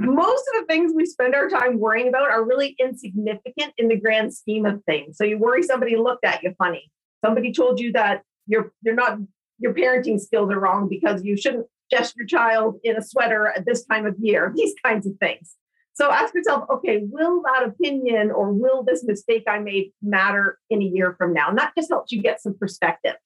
Most 0.00 0.44
of 0.48 0.60
the 0.60 0.66
things 0.66 0.92
we 0.94 1.06
spend 1.06 1.36
our 1.36 1.48
time 1.48 1.78
worrying 1.78 2.08
about 2.08 2.28
are 2.28 2.44
really 2.44 2.74
insignificant 2.80 3.72
in 3.78 3.86
the 3.86 4.00
grand 4.00 4.34
scheme 4.34 4.66
of 4.66 4.82
things. 4.84 5.16
So 5.16 5.24
you 5.24 5.38
worry 5.38 5.62
somebody 5.62 5.96
looked 5.96 6.24
at 6.24 6.42
you 6.42 6.54
funny. 6.58 6.90
Somebody 7.24 7.52
told 7.52 7.78
you 7.78 7.92
that 7.92 8.22
you're 8.46 8.72
you're 8.82 8.94
not 8.94 9.18
your 9.60 9.74
parenting 9.74 10.18
skills 10.18 10.50
are 10.50 10.58
wrong 10.58 10.88
because 10.88 11.22
you 11.22 11.36
shouldn't 11.36 11.66
dress 11.90 12.12
your 12.16 12.26
child 12.26 12.78
in 12.82 12.96
a 12.96 13.02
sweater 13.02 13.48
at 13.48 13.66
this 13.66 13.84
time 13.84 14.06
of 14.06 14.14
year. 14.18 14.52
These 14.56 14.74
kinds 14.84 15.06
of 15.06 15.16
things. 15.20 15.56
So 15.92 16.10
ask 16.10 16.34
yourself, 16.34 16.64
okay, 16.70 17.02
will 17.02 17.42
that 17.42 17.66
opinion 17.66 18.30
or 18.30 18.52
will 18.52 18.82
this 18.82 19.04
mistake 19.04 19.44
I 19.46 19.58
made 19.58 19.92
matter 20.02 20.58
in 20.70 20.80
a 20.80 20.84
year 20.84 21.14
from 21.18 21.34
now? 21.34 21.48
And 21.48 21.58
that 21.58 21.72
just 21.76 21.90
helps 21.90 22.10
you 22.10 22.22
get 22.22 22.40
some 22.40 22.56
perspective. 22.56 23.16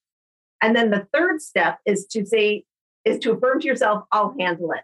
And 0.61 0.75
then 0.75 0.91
the 0.91 1.07
third 1.13 1.41
step 1.41 1.79
is 1.87 2.07
to 2.07 2.25
say, 2.27 2.65
is 3.05 3.19
to 3.21 3.33
affirm 3.33 3.61
to 3.61 3.67
yourself, 3.69 4.05
I'll 4.11 4.35
handle 4.39 4.73
it. 4.73 4.81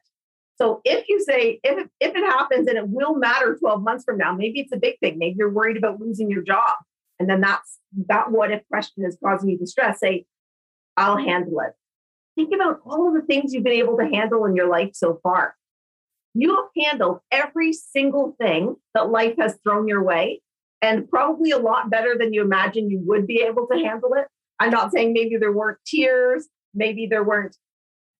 So 0.61 0.83
if 0.85 1.09
you 1.09 1.25
say, 1.25 1.59
if 1.65 1.89
if 2.01 2.15
it 2.15 2.25
happens 2.27 2.69
and 2.69 2.77
it 2.77 2.87
will 2.87 3.17
matter 3.17 3.57
12 3.59 3.83
months 3.83 4.05
from 4.05 4.19
now, 4.19 4.35
maybe 4.35 4.61
it's 4.61 4.73
a 4.73 4.77
big 4.77 5.01
thing. 5.01 5.17
Maybe 5.17 5.37
you're 5.39 5.51
worried 5.51 5.79
about 5.79 5.99
losing 5.99 6.31
your 6.31 6.43
job. 6.43 6.77
And 7.19 7.31
then 7.31 7.41
that's 7.41 7.79
that 8.09 8.31
what 8.31 8.51
if 8.51 8.61
question 8.69 9.05
is 9.07 9.17
causing 9.25 9.49
you 9.49 9.59
distress. 9.59 10.01
Say, 10.01 10.27
I'll 11.01 11.17
handle 11.17 11.61
it. 11.61 11.73
Think 12.37 12.55
about 12.55 12.81
all 12.85 13.09
of 13.09 13.15
the 13.15 13.27
things 13.27 13.53
you've 13.53 13.65
been 13.65 13.73
able 13.73 13.97
to 13.97 14.07
handle 14.07 14.45
in 14.45 14.55
your 14.55 14.69
life 14.69 14.91
so 14.93 15.19
far. 15.23 15.55
You 16.35 16.55
have 16.57 16.87
handled 16.87 17.21
every 17.33 17.73
single 17.73 18.37
thing 18.41 18.77
that 18.95 19.11
life 19.11 19.35
has 19.39 19.57
thrown 19.65 19.89
your 19.89 20.03
way, 20.05 20.43
and 20.83 21.09
probably 21.09 21.51
a 21.51 21.59
lot 21.59 21.91
better 21.91 22.17
than 22.19 22.33
you 22.33 22.43
imagine 22.43 22.91
you 22.91 23.01
would 23.05 23.27
be 23.27 23.41
able 23.41 23.67
to 23.67 23.79
handle 23.79 24.15
it. 24.15 24.27
I'm 24.61 24.71
not 24.71 24.93
saying 24.93 25.13
maybe 25.13 25.37
there 25.39 25.53
weren't 25.53 25.79
tears, 25.87 26.47
maybe 26.75 27.07
there 27.07 27.25
weren't 27.25 27.57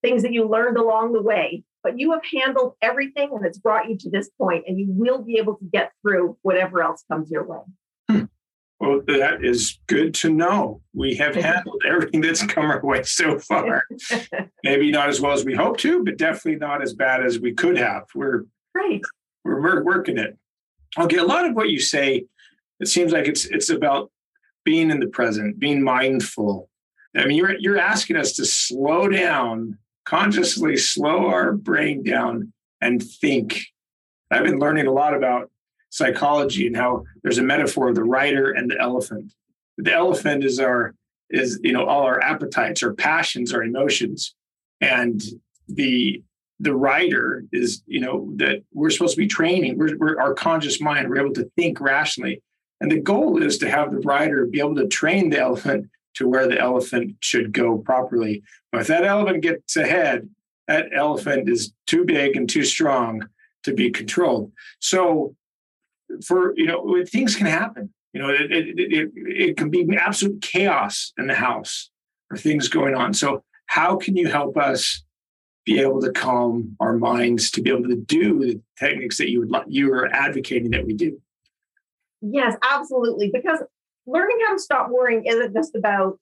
things 0.03 0.23
that 0.23 0.33
you 0.33 0.49
learned 0.49 0.79
along 0.79 1.13
the 1.13 1.23
way, 1.23 1.63
but 1.83 1.99
you 1.99 2.13
have 2.13 2.23
handled 2.35 2.75
everything 2.81 3.31
and 3.33 3.45
it's 3.45 3.59
brought 3.59 3.89
you 3.89 3.97
to 3.99 4.11
this 4.11 4.31
point, 4.39 4.65
and 4.67 4.81
you 4.81 4.87
will 4.89 5.23
be 5.23 5.37
able 5.37 5.57
to 5.57 5.65
get 5.71 5.93
through 6.03 6.37
whatever 6.43 6.83
else 6.83 7.05
comes 7.11 7.31
your 7.31 7.45
way. 7.47 7.61
Well, 8.81 9.03
that 9.09 9.45
is 9.45 9.79
good 9.89 10.15
to 10.15 10.31
know. 10.31 10.81
We 10.95 11.15
have 11.17 11.35
handled 11.37 11.83
everything 11.87 12.23
that's 12.23 12.45
come 12.45 12.65
our 12.65 12.85
way 12.85 13.03
so 13.03 13.39
far. 13.39 13.85
Maybe 14.65 14.91
not 14.91 15.11
as 15.11 15.21
well 15.21 15.33
as 15.33 15.45
we 15.45 15.55
hope 15.55 15.77
to, 15.79 16.03
but 16.03 16.17
definitely 16.17 16.57
not 16.57 16.83
as 16.83 16.95
bad 16.95 17.25
as 17.25 17.39
we 17.39 17.53
could 17.53 17.77
have. 17.77 18.05
We're 18.15 18.45
right. 18.75 19.03
We're 19.45 19.85
working 19.85 20.19
it. 20.19 20.37
Okay, 20.99 21.19
a 21.19 21.25
lot 21.25 21.45
of 21.45 21.55
what 21.55 21.69
you 21.69 21.79
say, 21.79 22.25
it 22.81 22.89
seems 22.89 23.13
like 23.13 23.29
it's 23.29 23.45
it's 23.45 23.71
about 23.71 24.11
being 24.65 24.91
in 24.91 25.01
the 25.01 25.07
present, 25.09 25.59
being 25.59 25.83
mindful. 25.83 26.69
I 27.17 27.27
mean, 27.27 27.37
you're 27.37 27.59
you're 27.59 27.79
asking 27.79 28.17
us 28.17 28.33
to 28.35 28.47
slow 28.47 29.09
down, 29.09 29.79
consciously 30.05 30.77
slow 30.77 31.27
our 31.27 31.53
brain 31.53 32.03
down 32.03 32.53
and 32.81 33.03
think. 33.03 33.61
I've 34.31 34.45
been 34.45 34.59
learning 34.59 34.87
a 34.87 34.93
lot 34.93 35.15
about 35.15 35.51
psychology 35.91 36.67
and 36.67 36.77
how 36.77 37.05
there's 37.23 37.39
a 37.39 37.43
metaphor 37.43 37.89
of 37.89 37.95
the 37.95 38.05
rider 38.05 38.53
and 38.53 38.71
the 38.71 38.81
elephant. 38.81 39.33
The 39.77 39.93
elephant 39.93 40.45
is 40.45 40.59
our 40.59 40.95
is 41.29 41.61
you 41.63 41.73
know 41.73 41.85
all 41.85 42.03
our 42.03 42.21
appetites, 42.21 42.83
our 42.83 42.95
passions, 42.95 43.53
our 43.53 43.63
emotions, 43.63 44.35
and 44.81 45.23
the 45.69 46.23
the 46.59 46.75
rider 46.75 47.45
is 47.53 47.83
you 47.87 48.01
know 48.01 48.33
that 48.37 48.63
we're 48.73 48.91
supposed 48.91 49.15
to 49.15 49.21
be 49.21 49.27
training. 49.27 49.79
We're, 49.79 49.97
we're 49.97 50.21
our 50.21 50.35
conscious 50.35 50.81
mind. 50.81 51.09
We're 51.09 51.21
able 51.21 51.35
to 51.35 51.51
think 51.57 51.81
rationally, 51.81 52.43
and 52.81 52.91
the 52.91 53.01
goal 53.01 53.43
is 53.43 53.59
to 53.59 53.71
have 53.71 53.93
the 53.93 54.01
rider 54.01 54.47
be 54.47 54.61
able 54.61 54.77
to 54.77 54.89
train 54.89 55.31
the 55.31 55.41
elephant 55.41 55.89
to 56.15 56.29
where 56.29 56.49
the 56.49 56.59
elephant 56.59 57.17
should 57.21 57.53
go 57.53 57.79
properly. 57.79 58.43
But 58.73 58.83
if 58.83 58.87
that 58.89 59.05
elephant 59.05 59.43
gets 59.43 59.77
ahead, 59.77 60.29
that 60.67 60.89
elephant 60.95 61.49
is 61.49 61.73
too 61.87 62.05
big 62.05 62.37
and 62.37 62.49
too 62.49 62.65
strong 62.65 63.29
to 63.63 63.73
be 63.73 63.91
controlled. 63.91 64.53
So 64.81 65.35
for 66.25 66.55
you 66.57 66.67
know 66.67 67.05
things 67.07 67.37
can 67.37 67.47
happen 67.47 67.93
you 68.13 68.21
know 68.21 68.29
it, 68.29 68.51
it, 68.51 68.79
it, 68.79 69.11
it 69.15 69.57
can 69.57 69.71
be 69.71 69.87
absolute 69.97 70.43
chaos 70.43 71.13
in 71.19 71.27
the 71.27 71.35
house 71.35 71.91
or 72.31 72.37
things 72.37 72.69
going 72.69 72.95
on. 72.95 73.15
So 73.15 73.43
how 73.67 73.97
can 73.97 74.17
you 74.17 74.29
help 74.29 74.57
us 74.57 75.03
be 75.65 75.81
able 75.81 76.01
to 76.01 76.11
calm 76.11 76.77
our 76.81 76.97
minds 76.97 77.51
to 77.53 77.63
be 77.63 77.71
able 77.71 77.89
to 77.89 77.97
do 77.97 78.39
the 78.41 78.61
techniques 78.79 79.19
that 79.19 79.31
you 79.31 79.41
would 79.41 79.51
like 79.51 79.67
you 79.69 79.93
are 79.93 80.07
advocating 80.09 80.71
that 80.71 80.87
we 80.87 80.95
do? 80.95 81.21
Yes 82.21 82.57
absolutely 82.63 83.31
because 83.33 83.63
learning 84.07 84.39
how 84.47 84.55
to 84.55 84.59
stop 84.59 84.91
worrying 84.91 85.25
isn't 85.27 85.55
just 85.55 85.75
about 85.75 86.19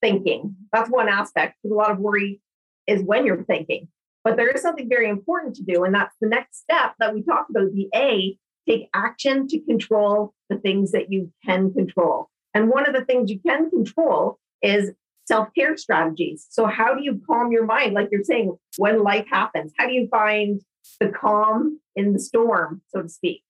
thinking. 0.00 0.56
That's 0.72 0.90
one 0.90 1.08
aspect 1.08 1.56
because 1.62 1.74
a 1.74 1.78
lot 1.78 1.90
of 1.90 1.98
worry 1.98 2.40
is 2.86 3.02
when 3.02 3.26
you're 3.26 3.44
thinking. 3.44 3.88
But 4.24 4.36
there 4.36 4.48
is 4.48 4.60
something 4.60 4.88
very 4.88 5.08
important 5.08 5.56
to 5.56 5.62
do 5.62 5.84
and 5.84 5.94
that's 5.94 6.16
the 6.20 6.28
next 6.28 6.58
step 6.58 6.94
that 6.98 7.14
we 7.14 7.22
talked 7.22 7.50
about 7.50 7.72
the 7.72 7.88
a 7.94 8.36
take 8.70 8.88
action 8.94 9.48
to 9.48 9.60
control 9.60 10.34
the 10.48 10.56
things 10.56 10.92
that 10.92 11.10
you 11.10 11.32
can 11.44 11.72
control. 11.72 12.28
And 12.54 12.68
one 12.68 12.88
of 12.88 12.94
the 12.94 13.04
things 13.04 13.30
you 13.30 13.40
can 13.40 13.70
control 13.70 14.38
is 14.62 14.92
self 15.26 15.48
care 15.56 15.76
strategies. 15.76 16.46
So, 16.50 16.66
how 16.66 16.94
do 16.94 17.02
you 17.02 17.20
calm 17.26 17.52
your 17.52 17.64
mind? 17.64 17.94
Like 17.94 18.08
you're 18.10 18.24
saying, 18.24 18.56
when 18.76 19.02
life 19.02 19.26
happens, 19.30 19.72
how 19.78 19.86
do 19.86 19.92
you 19.92 20.08
find 20.10 20.60
the 20.98 21.08
calm 21.08 21.80
in 21.96 22.12
the 22.12 22.18
storm, 22.18 22.82
so 22.88 23.02
to 23.02 23.08
speak? 23.08 23.42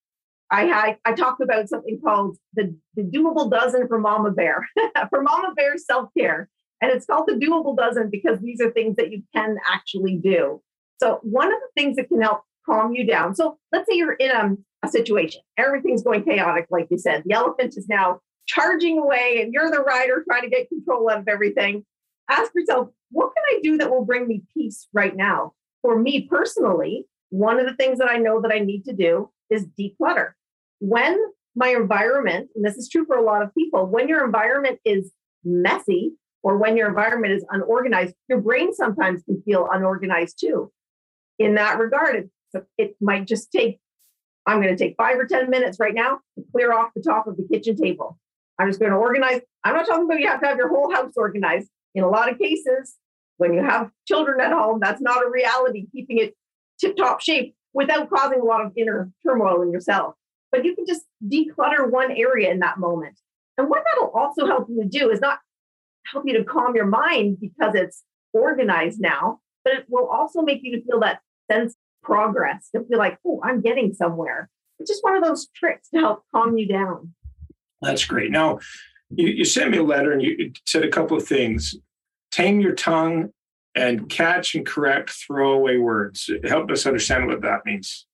I 0.52 0.64
had, 0.64 0.96
I 1.04 1.12
talked 1.12 1.40
about 1.40 1.68
something 1.68 2.00
called 2.04 2.36
the, 2.54 2.74
the 2.96 3.02
doable 3.02 3.48
dozen 3.50 3.86
for 3.86 4.00
Mama 4.00 4.32
Bear, 4.32 4.66
for 5.10 5.22
Mama 5.22 5.54
Bear 5.54 5.78
self 5.78 6.10
care. 6.18 6.48
And 6.82 6.90
it's 6.90 7.06
called 7.06 7.28
the 7.28 7.34
doable 7.34 7.76
dozen 7.76 8.08
because 8.10 8.40
these 8.40 8.60
are 8.60 8.70
things 8.70 8.96
that 8.96 9.12
you 9.12 9.22
can 9.34 9.58
actually 9.70 10.16
do. 10.16 10.62
So, 11.00 11.20
one 11.22 11.48
of 11.48 11.60
the 11.60 11.80
things 11.80 11.96
that 11.96 12.08
can 12.08 12.20
help 12.20 12.42
calm 12.66 12.94
you 12.94 13.06
down. 13.06 13.34
So, 13.34 13.58
let's 13.72 13.88
say 13.88 13.96
you're 13.96 14.14
in 14.14 14.30
a 14.30 14.56
situation. 14.88 15.42
Everything's 15.56 16.02
going 16.02 16.24
chaotic, 16.24 16.66
like 16.70 16.88
you 16.90 16.98
said. 16.98 17.22
The 17.24 17.34
elephant 17.34 17.74
is 17.76 17.88
now 17.88 18.20
charging 18.46 18.98
away, 18.98 19.40
and 19.42 19.52
you're 19.52 19.70
the 19.70 19.80
rider 19.80 20.24
trying 20.26 20.42
to 20.42 20.48
get 20.48 20.68
control 20.68 21.08
of 21.10 21.28
everything. 21.28 21.84
Ask 22.28 22.52
yourself, 22.54 22.88
what 23.10 23.32
can 23.34 23.56
I 23.56 23.60
do 23.62 23.76
that 23.78 23.90
will 23.90 24.04
bring 24.04 24.26
me 24.26 24.42
peace 24.54 24.88
right 24.92 25.14
now? 25.14 25.52
For 25.82 25.98
me 25.98 26.26
personally, 26.28 27.06
one 27.30 27.58
of 27.58 27.66
the 27.66 27.74
things 27.74 27.98
that 27.98 28.10
I 28.10 28.18
know 28.18 28.40
that 28.40 28.52
I 28.52 28.58
need 28.58 28.84
to 28.84 28.92
do 28.92 29.30
is 29.50 29.66
declutter. 29.78 30.32
When 30.78 31.18
my 31.54 31.68
environment, 31.68 32.50
and 32.54 32.64
this 32.64 32.76
is 32.76 32.88
true 32.88 33.04
for 33.04 33.16
a 33.16 33.22
lot 33.22 33.42
of 33.42 33.54
people, 33.54 33.86
when 33.86 34.08
your 34.08 34.24
environment 34.24 34.78
is 34.84 35.12
messy 35.44 36.12
or 36.42 36.56
when 36.56 36.76
your 36.76 36.88
environment 36.88 37.34
is 37.34 37.44
unorganized, 37.50 38.14
your 38.28 38.40
brain 38.40 38.72
sometimes 38.72 39.22
can 39.24 39.42
feel 39.42 39.68
unorganized 39.70 40.38
too. 40.40 40.72
In 41.38 41.54
that 41.54 41.78
regard, 41.78 42.30
it, 42.54 42.64
it 42.78 42.96
might 43.00 43.26
just 43.26 43.50
take 43.50 43.80
I'm 44.50 44.60
going 44.60 44.76
to 44.76 44.84
take 44.84 44.96
five 44.96 45.16
or 45.16 45.26
10 45.26 45.48
minutes 45.48 45.78
right 45.78 45.94
now 45.94 46.18
to 46.36 46.44
clear 46.50 46.72
off 46.72 46.90
the 46.96 47.02
top 47.02 47.28
of 47.28 47.36
the 47.36 47.46
kitchen 47.50 47.76
table. 47.76 48.18
I'm 48.58 48.68
just 48.68 48.80
going 48.80 48.90
to 48.90 48.98
organize. 48.98 49.42
I'm 49.62 49.76
not 49.76 49.86
talking 49.86 50.06
about 50.06 50.18
you 50.18 50.26
have 50.26 50.40
to 50.40 50.46
have 50.48 50.56
your 50.56 50.68
whole 50.68 50.92
house 50.92 51.12
organized. 51.16 51.68
In 51.94 52.02
a 52.02 52.08
lot 52.08 52.30
of 52.30 52.36
cases, 52.36 52.96
when 53.36 53.54
you 53.54 53.62
have 53.62 53.90
children 54.08 54.40
at 54.40 54.52
home, 54.52 54.80
that's 54.80 55.00
not 55.00 55.24
a 55.24 55.30
reality, 55.30 55.86
keeping 55.92 56.18
it 56.18 56.34
tip 56.80 56.96
top 56.96 57.20
shape 57.20 57.54
without 57.74 58.10
causing 58.10 58.40
a 58.40 58.44
lot 58.44 58.66
of 58.66 58.72
inner 58.76 59.12
turmoil 59.24 59.62
in 59.62 59.70
yourself. 59.70 60.14
But 60.50 60.64
you 60.64 60.74
can 60.74 60.84
just 60.84 61.02
declutter 61.24 61.88
one 61.88 62.10
area 62.10 62.50
in 62.50 62.58
that 62.58 62.78
moment. 62.78 63.20
And 63.56 63.70
what 63.70 63.84
that'll 63.84 64.10
also 64.10 64.46
help 64.46 64.66
you 64.68 64.82
to 64.82 64.88
do 64.88 65.10
is 65.10 65.20
not 65.20 65.38
help 66.12 66.24
you 66.26 66.36
to 66.38 66.44
calm 66.44 66.74
your 66.74 66.86
mind 66.86 67.38
because 67.40 67.76
it's 67.76 68.02
organized 68.32 69.00
now, 69.00 69.38
but 69.64 69.74
it 69.74 69.84
will 69.88 70.08
also 70.08 70.42
make 70.42 70.58
you 70.62 70.76
to 70.76 70.84
feel 70.84 70.98
that 71.00 71.20
sense 71.48 71.76
progress 72.02 72.68
to 72.74 72.84
feel 72.84 72.98
like, 72.98 73.18
oh, 73.26 73.40
I'm 73.44 73.60
getting 73.60 73.92
somewhere. 73.92 74.48
It's 74.78 74.90
just 74.90 75.04
one 75.04 75.16
of 75.16 75.22
those 75.22 75.48
tricks 75.54 75.88
to 75.90 76.00
help 76.00 76.24
calm 76.34 76.56
you 76.56 76.66
down. 76.66 77.14
That's 77.82 78.04
great. 78.04 78.30
Now, 78.30 78.60
you, 79.10 79.28
you 79.28 79.44
sent 79.44 79.70
me 79.70 79.78
a 79.78 79.82
letter 79.82 80.12
and 80.12 80.22
you 80.22 80.52
said 80.66 80.84
a 80.84 80.90
couple 80.90 81.16
of 81.16 81.26
things. 81.26 81.74
Tame 82.30 82.60
your 82.60 82.74
tongue 82.74 83.30
and 83.74 84.08
catch 84.08 84.54
and 84.54 84.66
correct 84.66 85.10
throwaway 85.10 85.76
words. 85.76 86.30
Help 86.44 86.70
us 86.70 86.86
understand 86.86 87.26
what 87.26 87.42
that 87.42 87.60
means. 87.64 88.06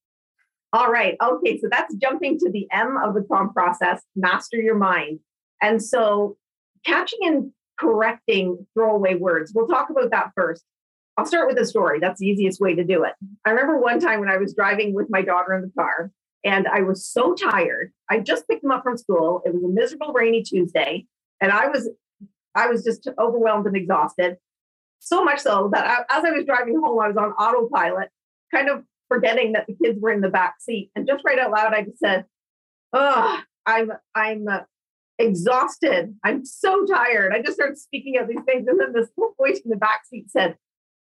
All 0.72 0.90
right. 0.90 1.16
Okay. 1.22 1.58
So 1.58 1.68
that's 1.70 1.94
jumping 1.94 2.38
to 2.38 2.50
the 2.50 2.66
M 2.70 2.98
of 3.02 3.14
the 3.14 3.22
calm 3.22 3.52
process, 3.52 4.02
master 4.14 4.56
your 4.56 4.74
mind. 4.74 5.20
And 5.62 5.82
so 5.82 6.36
catching 6.84 7.20
and 7.22 7.52
correcting 7.78 8.66
throwaway 8.74 9.14
words. 9.14 9.52
We'll 9.54 9.68
talk 9.68 9.90
about 9.90 10.10
that 10.10 10.32
first. 10.34 10.64
I'll 11.16 11.26
start 11.26 11.48
with 11.48 11.58
a 11.58 11.64
story. 11.64 11.98
That's 11.98 12.20
the 12.20 12.26
easiest 12.26 12.60
way 12.60 12.74
to 12.74 12.84
do 12.84 13.04
it. 13.04 13.14
I 13.44 13.50
remember 13.50 13.78
one 13.78 14.00
time 14.00 14.20
when 14.20 14.28
I 14.28 14.36
was 14.36 14.54
driving 14.54 14.94
with 14.94 15.06
my 15.08 15.22
daughter 15.22 15.54
in 15.54 15.62
the 15.62 15.72
car 15.76 16.10
and 16.44 16.68
I 16.68 16.82
was 16.82 17.06
so 17.06 17.34
tired. 17.34 17.92
I 18.10 18.20
just 18.20 18.46
picked 18.48 18.62
them 18.62 18.70
up 18.70 18.82
from 18.82 18.98
school. 18.98 19.42
It 19.44 19.54
was 19.54 19.64
a 19.64 19.68
miserable 19.68 20.12
rainy 20.12 20.42
Tuesday 20.42 21.06
and 21.40 21.52
I 21.52 21.68
was 21.68 21.88
I 22.54 22.68
was 22.68 22.84
just 22.84 23.06
overwhelmed 23.18 23.66
and 23.66 23.76
exhausted. 23.76 24.36
So 25.00 25.22
much 25.22 25.40
so 25.40 25.70
that 25.72 25.86
I, 25.86 26.18
as 26.18 26.24
I 26.24 26.30
was 26.30 26.46
driving 26.46 26.80
home, 26.82 26.98
I 26.98 27.08
was 27.08 27.16
on 27.16 27.32
autopilot, 27.32 28.08
kind 28.52 28.70
of 28.70 28.82
forgetting 29.08 29.52
that 29.52 29.66
the 29.66 29.76
kids 29.82 30.00
were 30.00 30.10
in 30.10 30.22
the 30.22 30.30
back 30.30 30.54
seat. 30.60 30.90
And 30.96 31.06
just 31.06 31.22
right 31.24 31.38
out 31.38 31.50
loud, 31.50 31.74
I 31.74 31.82
just 31.82 31.98
said, 31.98 32.24
"Oh, 32.92 33.40
I'm 33.66 33.92
I'm 34.14 34.48
uh, 34.48 34.60
exhausted. 35.18 36.14
I'm 36.24 36.44
so 36.46 36.86
tired." 36.86 37.34
I 37.34 37.42
just 37.42 37.54
started 37.54 37.78
speaking 37.78 38.16
out 38.18 38.26
these 38.26 38.42
things, 38.46 38.66
and 38.66 38.80
then 38.80 38.92
this 38.92 39.08
little 39.16 39.34
voice 39.38 39.60
in 39.62 39.70
the 39.70 39.76
back 39.76 40.00
seat 40.06 40.30
said, 40.30 40.56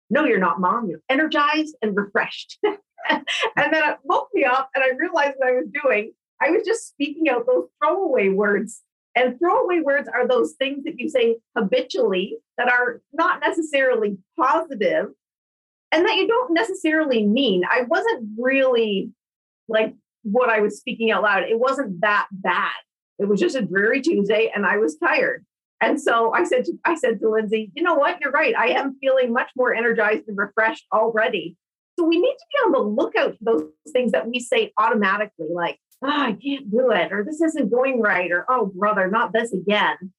no, 0.09 0.25
you're 0.25 0.39
not, 0.39 0.59
mom. 0.59 0.89
You're 0.89 1.01
energized 1.09 1.75
and 1.81 1.95
refreshed. 1.95 2.59
and 2.63 3.23
then 3.55 3.89
it 3.89 3.97
woke 4.03 4.29
me 4.33 4.43
up 4.43 4.69
and 4.75 4.83
I 4.83 4.89
realized 4.97 5.35
what 5.37 5.49
I 5.49 5.53
was 5.53 5.67
doing. 5.83 6.11
I 6.41 6.51
was 6.51 6.65
just 6.65 6.87
speaking 6.87 7.29
out 7.29 7.45
those 7.47 7.67
throwaway 7.81 8.29
words. 8.29 8.81
And 9.15 9.39
throwaway 9.39 9.79
words 9.79 10.09
are 10.13 10.27
those 10.27 10.53
things 10.53 10.83
that 10.83 10.99
you 10.99 11.09
say 11.09 11.37
habitually 11.57 12.37
that 12.57 12.69
are 12.69 13.01
not 13.13 13.39
necessarily 13.39 14.17
positive 14.37 15.07
and 15.91 16.05
that 16.05 16.15
you 16.15 16.27
don't 16.27 16.53
necessarily 16.53 17.25
mean. 17.25 17.63
I 17.69 17.83
wasn't 17.83 18.29
really 18.37 19.11
like 19.69 19.95
what 20.23 20.49
I 20.49 20.59
was 20.59 20.77
speaking 20.77 21.11
out 21.11 21.23
loud. 21.23 21.43
It 21.43 21.59
wasn't 21.59 22.01
that 22.01 22.27
bad. 22.31 22.71
It 23.17 23.29
was 23.29 23.39
just 23.39 23.55
a 23.55 23.61
dreary 23.61 24.01
Tuesday 24.01 24.51
and 24.53 24.65
I 24.65 24.77
was 24.77 24.97
tired. 24.97 25.45
And 25.81 26.01
so 26.01 26.33
I 26.33 26.43
said 26.43 26.65
to 26.65 26.73
I 26.85 26.95
said 26.95 27.19
to 27.19 27.29
Lindsay, 27.29 27.71
you 27.75 27.83
know 27.83 27.95
what? 27.95 28.19
You're 28.21 28.31
right. 28.31 28.55
I 28.57 28.69
am 28.69 28.97
feeling 29.01 29.33
much 29.33 29.51
more 29.55 29.73
energized 29.73 30.27
and 30.27 30.37
refreshed 30.37 30.85
already. 30.93 31.57
So 31.97 32.05
we 32.05 32.19
need 32.19 32.35
to 32.35 32.45
be 32.51 32.57
on 32.65 32.71
the 32.71 33.01
lookout 33.01 33.37
for 33.37 33.43
those 33.43 33.63
things 33.93 34.11
that 34.11 34.27
we 34.27 34.39
say 34.39 34.73
automatically, 34.77 35.47
like, 35.53 35.79
oh, 36.03 36.09
I 36.09 36.33
can't 36.33 36.69
do 36.69 36.91
it, 36.91 37.11
or 37.13 37.23
this 37.23 37.41
isn't 37.41 37.71
going 37.71 38.01
right, 38.01 38.31
or 38.31 38.45
oh, 38.49 38.65
brother, 38.65 39.09
not 39.09 39.33
this 39.33 39.53
again. 39.53 40.13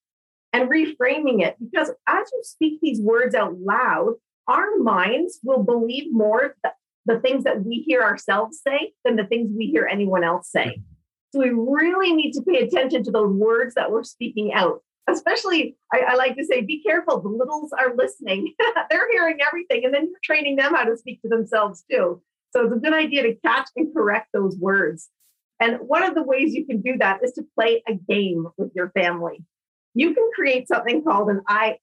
And 0.53 0.71
reframing 0.71 1.43
it 1.43 1.57
because 1.63 1.91
as 2.07 2.31
you 2.33 2.41
speak 2.43 2.81
these 2.81 3.01
words 3.01 3.35
out 3.35 3.59
loud, 3.59 4.15
our 4.49 4.77
minds 4.79 5.39
will 5.43 5.63
believe 5.63 6.13
more 6.13 6.55
the, 6.63 6.71
the 7.05 7.21
things 7.21 7.45
that 7.45 7.65
we 7.65 7.85
hear 7.87 8.03
ourselves 8.03 8.61
say 8.67 8.93
than 9.05 9.17
the 9.17 9.27
things 9.27 9.51
we 9.55 9.67
hear 9.67 9.87
anyone 9.87 10.25
else 10.25 10.51
say. 10.51 10.81
So 11.33 11.41
we 11.41 11.51
really 11.51 12.15
need 12.15 12.33
to 12.33 12.43
pay 12.43 12.61
attention 12.61 13.03
to 13.05 13.11
those 13.11 13.35
words 13.35 13.75
that 13.75 13.91
we're 13.91 14.05
speaking 14.05 14.53
out. 14.55 14.83
Especially, 15.09 15.77
I, 15.93 16.01
I 16.09 16.15
like 16.17 16.37
to 16.37 16.45
say, 16.45 16.63
be 16.63 16.83
careful. 16.83 17.21
The 17.21 17.29
littles 17.29 17.73
are 17.73 17.95
listening. 17.95 18.55
They're 18.91 19.11
hearing 19.13 19.39
everything, 19.47 19.85
and 19.85 19.95
then 19.95 20.07
you're 20.11 20.21
training 20.23 20.57
them 20.57 20.75
how 20.75 20.85
to 20.85 20.97
speak 20.97 21.23
to 21.23 21.29
themselves 21.29 21.85
too. 21.91 22.21
So 22.51 22.65
it's 22.65 22.75
a 22.75 22.79
good 22.79 22.95
idea 22.95 23.23
to 23.23 23.35
catch 23.45 23.69
and 23.77 23.95
correct 23.95 24.29
those 24.33 24.57
words. 24.57 25.09
And 25.61 25.77
one 25.81 26.03
of 26.03 26.15
the 26.15 26.23
ways 26.23 26.55
you 26.55 26.67
can 26.67 26.81
do 26.81 26.97
that 26.99 27.21
is 27.23 27.33
to 27.33 27.47
play 27.55 27.83
a 27.89 27.95
game 27.95 28.47
with 28.57 28.73
your 28.75 28.91
family. 28.91 29.45
You 29.95 30.13
can 30.13 30.29
create 30.35 30.69
something 30.69 31.03
called 31.03 31.31
an 31.31 31.43
I 31.49 31.79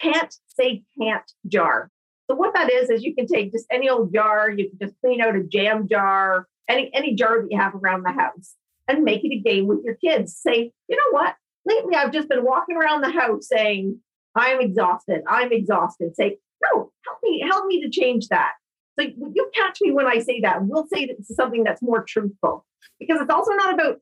can't 0.00 0.34
say 0.48 0.82
can't 1.00 1.30
jar. 1.46 1.90
So 2.28 2.36
what 2.36 2.54
that 2.54 2.70
is 2.70 2.90
is 2.90 3.02
you 3.02 3.14
can 3.14 3.26
take 3.26 3.52
just 3.52 3.66
any 3.70 3.88
old 3.88 4.12
jar, 4.12 4.50
you 4.50 4.70
can 4.70 4.78
just 4.78 5.00
clean 5.00 5.20
out 5.20 5.36
a 5.36 5.42
jam 5.42 5.88
jar, 5.88 6.46
any 6.68 6.90
any 6.94 7.14
jar 7.14 7.42
that 7.42 7.48
you 7.50 7.58
have 7.58 7.74
around 7.74 8.02
the 8.02 8.12
house, 8.12 8.54
and 8.88 9.04
make 9.04 9.24
it 9.24 9.34
a 9.34 9.40
game 9.40 9.66
with 9.66 9.80
your 9.84 9.94
kids. 9.94 10.36
Say, 10.36 10.72
you 10.88 10.96
know 10.96 11.18
what? 11.18 11.34
Lately, 11.66 11.94
I've 11.94 12.12
just 12.12 12.28
been 12.28 12.44
walking 12.44 12.76
around 12.76 13.02
the 13.02 13.10
house 13.10 13.48
saying, 13.48 14.00
"I'm 14.34 14.60
exhausted. 14.60 15.22
I'm 15.28 15.52
exhausted." 15.52 16.14
Say, 16.14 16.38
no, 16.62 16.92
help 17.06 17.18
me, 17.22 17.40
help 17.40 17.66
me 17.66 17.80
to 17.82 17.90
change 17.90 18.28
that. 18.28 18.52
So 18.98 19.06
you 19.06 19.50
catch 19.54 19.78
me 19.82 19.92
when 19.92 20.06
I 20.06 20.18
say 20.20 20.40
that. 20.40 20.64
We'll 20.64 20.86
say 20.86 21.06
that 21.06 21.16
something 21.24 21.64
that's 21.64 21.82
more 21.82 22.04
truthful 22.04 22.64
because 23.00 23.20
it's 23.20 23.30
also 23.30 23.52
not 23.52 23.74
about 23.74 24.00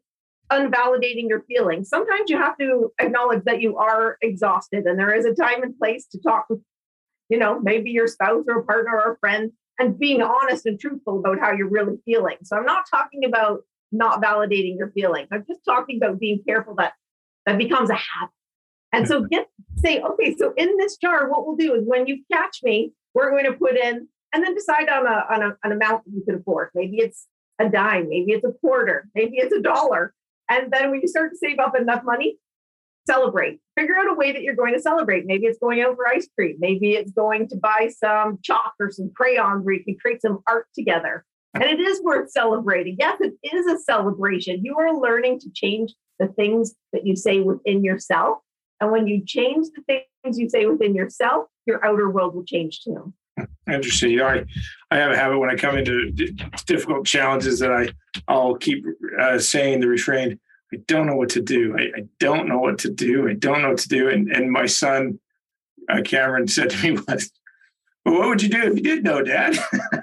unvalidating 0.51 1.29
your 1.29 1.43
feelings. 1.43 1.89
Sometimes 1.89 2.29
you 2.29 2.37
have 2.37 2.59
to 2.59 2.93
acknowledge 3.01 3.45
that 3.45 3.63
you 3.63 3.79
are 3.79 4.19
exhausted 4.21 4.85
and 4.85 4.99
there 4.99 5.15
is 5.15 5.25
a 5.25 5.35
time 5.35 5.63
and 5.63 5.77
place 5.79 6.07
to 6.09 6.21
talk 6.21 6.47
with, 6.51 6.61
you 7.31 7.39
know, 7.39 7.59
maybe 7.61 7.91
your 7.91 8.07
spouse 8.07 8.45
or 8.49 8.59
a 8.59 8.65
partner 8.65 8.93
or 8.93 9.13
a 9.13 9.19
friend 9.19 9.53
and 9.79 9.99
being 9.99 10.21
honest 10.21 10.67
and 10.67 10.79
truthful 10.79 11.21
about 11.21 11.39
how 11.41 11.53
you're 11.53 11.71
really 11.71 11.97
feeling. 12.05 12.37
So 12.43 12.57
I'm 12.57 12.67
not 12.67 12.85
talking 12.91 13.25
about 13.25 13.61
not 13.93 14.23
validating 14.23 14.77
your 14.77 14.91
feelings. 14.91 15.29
I'm 15.33 15.45
just 15.49 15.65
talking 15.65 15.97
about 15.97 16.21
being 16.21 16.43
careful 16.47 16.75
that 16.77 16.93
that 17.47 17.59
becomes 17.59 17.91
a 17.91 17.95
habit. 17.95 18.35
And 18.93 19.09
so 19.09 19.23
get 19.25 19.49
say, 19.77 20.01
okay, 20.01 20.37
so 20.37 20.53
in 20.57 20.77
this 20.79 20.97
jar, 20.97 21.29
what 21.29 21.47
we'll 21.47 21.57
do 21.57 21.75
is 21.75 21.83
when 21.87 22.07
you 22.07 22.23
catch 22.31 22.61
me, 22.63 22.93
we're 23.15 23.31
going 23.31 23.47
to 23.47 23.53
put 23.53 23.77
in 23.77 24.07
and 24.33 24.45
then 24.45 24.55
decide 24.55 24.89
on 24.89 25.07
a 25.07 25.25
on 25.31 25.43
a, 25.43 25.57
an 25.65 25.73
amount 25.73 26.05
that 26.05 26.13
you 26.13 26.23
can 26.25 26.37
afford. 26.37 26.71
Maybe 26.75 26.99
it's 26.99 27.27
a 27.59 27.69
dime, 27.69 28.09
maybe 28.09 28.33
it's 28.33 28.45
a 28.45 28.53
quarter, 28.61 29.09
maybe 29.15 29.37
it's 29.37 29.55
a 29.55 29.61
dollar. 29.61 30.15
And 30.51 30.73
then 30.73 30.91
when 30.91 31.01
you 31.01 31.09
start 31.09 31.31
to 31.31 31.39
save 31.39 31.59
up 31.59 31.75
enough 31.79 32.03
money, 32.05 32.37
celebrate. 33.07 33.61
Figure 33.79 33.97
out 33.97 34.11
a 34.11 34.15
way 34.15 34.33
that 34.33 34.43
you're 34.43 34.55
going 34.55 34.75
to 34.75 34.81
celebrate. 34.81 35.25
Maybe 35.27 35.47
it's 35.47 35.59
going 35.59 35.81
out 35.81 35.97
for 35.97 36.07
ice 36.07 36.29
cream. 36.37 36.57
Maybe 36.59 36.93
it's 36.93 37.13
going 37.13 37.49
to 37.49 37.57
buy 37.57 37.91
some 37.97 38.39
chalk 38.43 38.75
or 38.79 38.91
some 38.91 39.11
crayons 39.15 39.65
where 39.65 39.75
you 39.75 39.85
can 39.85 39.97
create 40.01 40.23
some 40.23 40.41
art 40.47 40.67
together. 40.75 41.25
And 41.55 41.65
it 41.65 41.81
is 41.81 42.01
worth 42.03 42.31
celebrating. 42.31 42.97
Yes, 42.99 43.19
it 43.21 43.35
is 43.43 43.67
a 43.67 43.79
celebration. 43.79 44.65
You 44.65 44.77
are 44.79 44.99
learning 44.99 45.41
to 45.41 45.51
change 45.53 45.95
the 46.19 46.29
things 46.29 46.75
that 46.93 47.07
you 47.07 47.17
say 47.17 47.41
within 47.41 47.85
yourself. 47.85 48.39
And 48.81 48.91
when 48.91 49.07
you 49.07 49.23
change 49.25 49.69
the 49.75 50.05
things 50.23 50.39
you 50.39 50.49
say 50.49 50.67
within 50.67 50.95
yourself, 50.95 51.47
your 51.67 51.85
outer 51.85 52.11
world 52.11 52.35
will 52.35 52.45
change 52.45 52.83
too. 52.83 53.13
Interesting. 53.71 54.21
I, 54.21 54.45
I 54.91 54.97
have 54.97 55.13
a 55.13 55.17
habit 55.17 55.39
when 55.39 55.51
I 55.51 55.57
come 55.57 55.79
into 55.79 56.11
difficult 56.67 57.07
challenges 57.07 57.61
that 57.61 57.73
I, 57.73 57.89
I'll 58.29 58.57
keep 58.57 58.85
uh, 59.21 59.39
saying 59.39 59.81
the 59.81 59.89
refrain, 59.89 60.39
I 60.73 60.79
don't 60.87 61.07
know 61.07 61.17
what 61.17 61.31
to 61.31 61.41
do. 61.41 61.77
I, 61.79 61.83
I, 61.83 62.05
don't 62.19 62.49
know 62.49 62.59
what 62.59 62.79
to 62.79 62.91
do. 62.91 63.29
I 63.29 63.35
don't 63.35 63.63
know 63.63 63.71
what 63.71 63.79
to 63.79 63.89
do. 63.89 64.09
And, 64.09 64.31
and 64.33 64.51
my 64.51 64.67
son, 64.67 65.19
uh, 65.89 66.03
Cameron, 66.03 66.49
said 66.49 66.71
to 66.71 66.83
me 66.83 67.01
once, 67.09 67.31
well, 68.05 68.19
what 68.19 68.29
would 68.29 68.43
you 68.43 68.49
do 68.49 68.63
if 68.63 68.77
you 68.77 68.83
did 68.83 69.05
know, 69.05 69.23
Dad? 69.23 69.57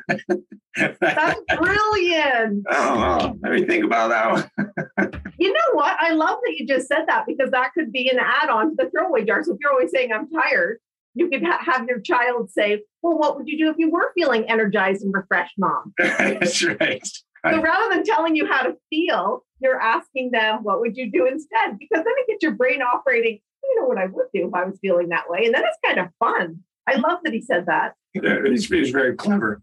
That's 1.01 1.41
brilliant. 1.57 2.65
Oh, 2.69 3.35
let 3.41 3.51
me 3.51 3.65
think 3.65 3.83
about 3.83 4.09
that 4.09 4.49
one. 4.97 5.11
you 5.39 5.53
know 5.53 5.73
what? 5.73 5.95
I 5.99 6.11
love 6.11 6.39
that 6.43 6.55
you 6.57 6.67
just 6.67 6.87
said 6.87 7.05
that 7.07 7.25
because 7.25 7.51
that 7.51 7.73
could 7.73 7.91
be 7.91 8.09
an 8.09 8.19
add 8.19 8.49
on 8.49 8.71
to 8.71 8.75
the 8.77 8.89
throwaway 8.89 9.23
jar. 9.23 9.43
So 9.43 9.53
if 9.53 9.59
you're 9.61 9.71
always 9.71 9.91
saying, 9.91 10.11
I'm 10.11 10.29
tired, 10.29 10.79
you 11.15 11.29
could 11.29 11.43
ha- 11.43 11.61
have 11.63 11.87
your 11.87 12.01
child 12.01 12.51
say, 12.51 12.83
Well, 13.01 13.17
what 13.17 13.37
would 13.37 13.47
you 13.47 13.57
do 13.57 13.69
if 13.69 13.77
you 13.77 13.89
were 13.89 14.11
feeling 14.13 14.49
energized 14.49 15.01
and 15.01 15.13
refreshed, 15.13 15.55
mom? 15.57 15.93
That's 15.97 16.63
right. 16.63 17.07
So 17.49 17.61
rather 17.61 17.95
than 17.95 18.03
telling 18.03 18.35
you 18.35 18.45
how 18.45 18.63
to 18.63 18.75
feel, 18.89 19.45
you're 19.61 19.79
asking 19.79 20.31
them, 20.31 20.63
What 20.63 20.81
would 20.81 20.97
you 20.97 21.09
do 21.11 21.25
instead? 21.25 21.79
Because 21.79 22.03
then 22.03 22.13
it 22.17 22.27
gets 22.27 22.43
your 22.43 22.53
brain 22.53 22.81
operating. 22.81 23.39
You 23.63 23.81
know 23.81 23.87
what 23.87 23.97
I 23.97 24.07
would 24.07 24.27
do 24.33 24.47
if 24.47 24.53
I 24.53 24.65
was 24.65 24.77
feeling 24.81 25.09
that 25.09 25.29
way. 25.29 25.45
And 25.45 25.53
then 25.53 25.63
it's 25.63 25.77
kind 25.85 25.99
of 25.99 26.07
fun. 26.19 26.59
I 26.87 26.95
love 26.95 27.19
that 27.23 27.33
he 27.33 27.41
said 27.41 27.65
that. 27.67 27.93
He's, 28.13 28.67
he's 28.67 28.89
very 28.89 29.15
clever. 29.15 29.61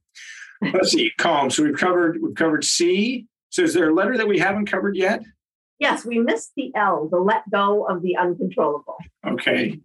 Let's 0.62 0.92
see, 0.92 1.12
calm. 1.18 1.50
So 1.50 1.64
we've 1.64 1.76
covered 1.76 2.22
we've 2.22 2.34
covered 2.34 2.64
C. 2.64 3.26
So 3.50 3.62
is 3.62 3.74
there 3.74 3.90
a 3.90 3.94
letter 3.94 4.16
that 4.16 4.28
we 4.28 4.38
haven't 4.38 4.66
covered 4.66 4.96
yet? 4.96 5.22
Yes, 5.78 6.06
we 6.06 6.18
missed 6.18 6.52
the 6.56 6.72
L, 6.74 7.08
the 7.10 7.18
let 7.18 7.48
go 7.50 7.86
of 7.86 8.02
the 8.02 8.16
uncontrollable. 8.16 8.96
Okay. 9.26 9.80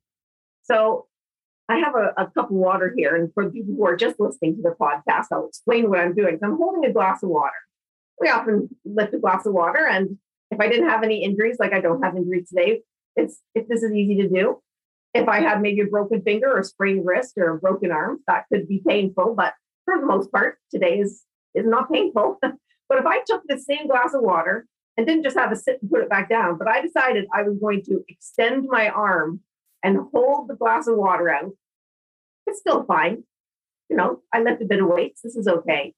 So 0.64 1.08
I 1.68 1.78
have 1.80 1.96
a, 1.96 2.14
a 2.18 2.32
cup 2.32 2.50
of 2.50 2.52
water 2.52 2.94
here, 2.96 3.16
and 3.16 3.34
for 3.34 3.50
people 3.50 3.76
who 3.76 3.86
are 3.86 3.96
just 3.96 4.20
listening 4.20 4.56
to 4.58 4.62
the 4.62 4.76
podcast, 4.80 5.28
I'll 5.32 5.48
explain 5.48 5.90
what 5.90 6.00
I'm 6.00 6.14
doing. 6.14 6.38
So 6.40 6.48
I'm 6.48 6.58
holding 6.58 6.90
a 6.90 6.94
glass 6.94 7.24
of 7.24 7.30
water. 7.30 7.52
We 8.20 8.30
often 8.30 8.70
lift 8.86 9.14
a 9.14 9.20
glass 9.20 9.46
of 9.46 9.54
water, 9.54 9.86
and 9.86 10.18
if 10.52 10.60
I 10.60 10.68
didn't 10.68 10.90
have 10.90 11.04
any 11.04 11.24
injuries, 11.24 11.58
like 11.60 11.74
I 11.74 11.82
don't 11.82 12.04
have 12.04 12.16
injuries 12.16 12.50
today, 12.50 12.82
it's 13.16 13.40
if 13.56 13.68
this 13.68 13.84
is 13.84 13.94
easy 13.94 14.22
to 14.22 14.30
do. 14.30 14.62
If 15.14 15.28
I 15.28 15.42
had 15.42 15.62
maybe 15.62 15.82
a 15.82 15.86
broken 15.86 16.22
finger 16.22 16.58
or 16.58 16.64
sprained 16.64 17.06
wrist 17.06 17.34
or 17.38 17.56
a 17.56 17.60
broken 17.60 17.92
arm, 17.92 18.20
that 18.28 18.46
could 18.52 18.68
be 18.68 18.82
painful. 18.88 19.34
But 19.36 19.54
for 19.84 20.00
the 20.00 20.06
most 20.06 20.32
part, 20.32 20.58
today 20.72 21.00
is 21.00 21.24
is 21.54 21.66
not 21.66 21.92
painful. 21.92 22.38
but 22.42 22.98
if 22.98 23.06
I 23.06 23.20
took 23.26 23.44
the 23.48 23.58
same 23.58 23.88
glass 23.88 24.14
of 24.14 24.22
water 24.22 24.68
and 24.98 25.08
didn't 25.08 25.24
just 25.24 25.38
have 25.38 25.52
a 25.52 25.56
sit 25.56 25.80
and 25.82 25.90
put 25.90 26.02
it 26.02 26.10
back 26.10 26.30
down, 26.30 26.58
but 26.58 26.68
I 26.68 26.82
decided 26.82 27.26
I 27.34 27.44
was 27.44 27.58
going 27.60 27.84
to 27.84 28.04
extend 28.08 28.68
my 28.70 28.90
arm 28.90 29.42
and 29.84 30.00
hold 30.14 30.48
the 30.48 30.56
glass 30.56 30.88
of 30.88 30.98
water 30.98 31.30
out, 31.30 31.52
it's 32.46 32.60
still 32.60 32.84
fine. 32.84 33.24
You 33.90 33.98
know, 33.98 34.22
I 34.34 34.42
lift 34.42 34.62
a 34.62 34.66
bit 34.66 34.82
of 34.82 34.88
weights. 34.88 35.22
This 35.22 35.36
is 35.36 35.48
okay. 35.48 35.94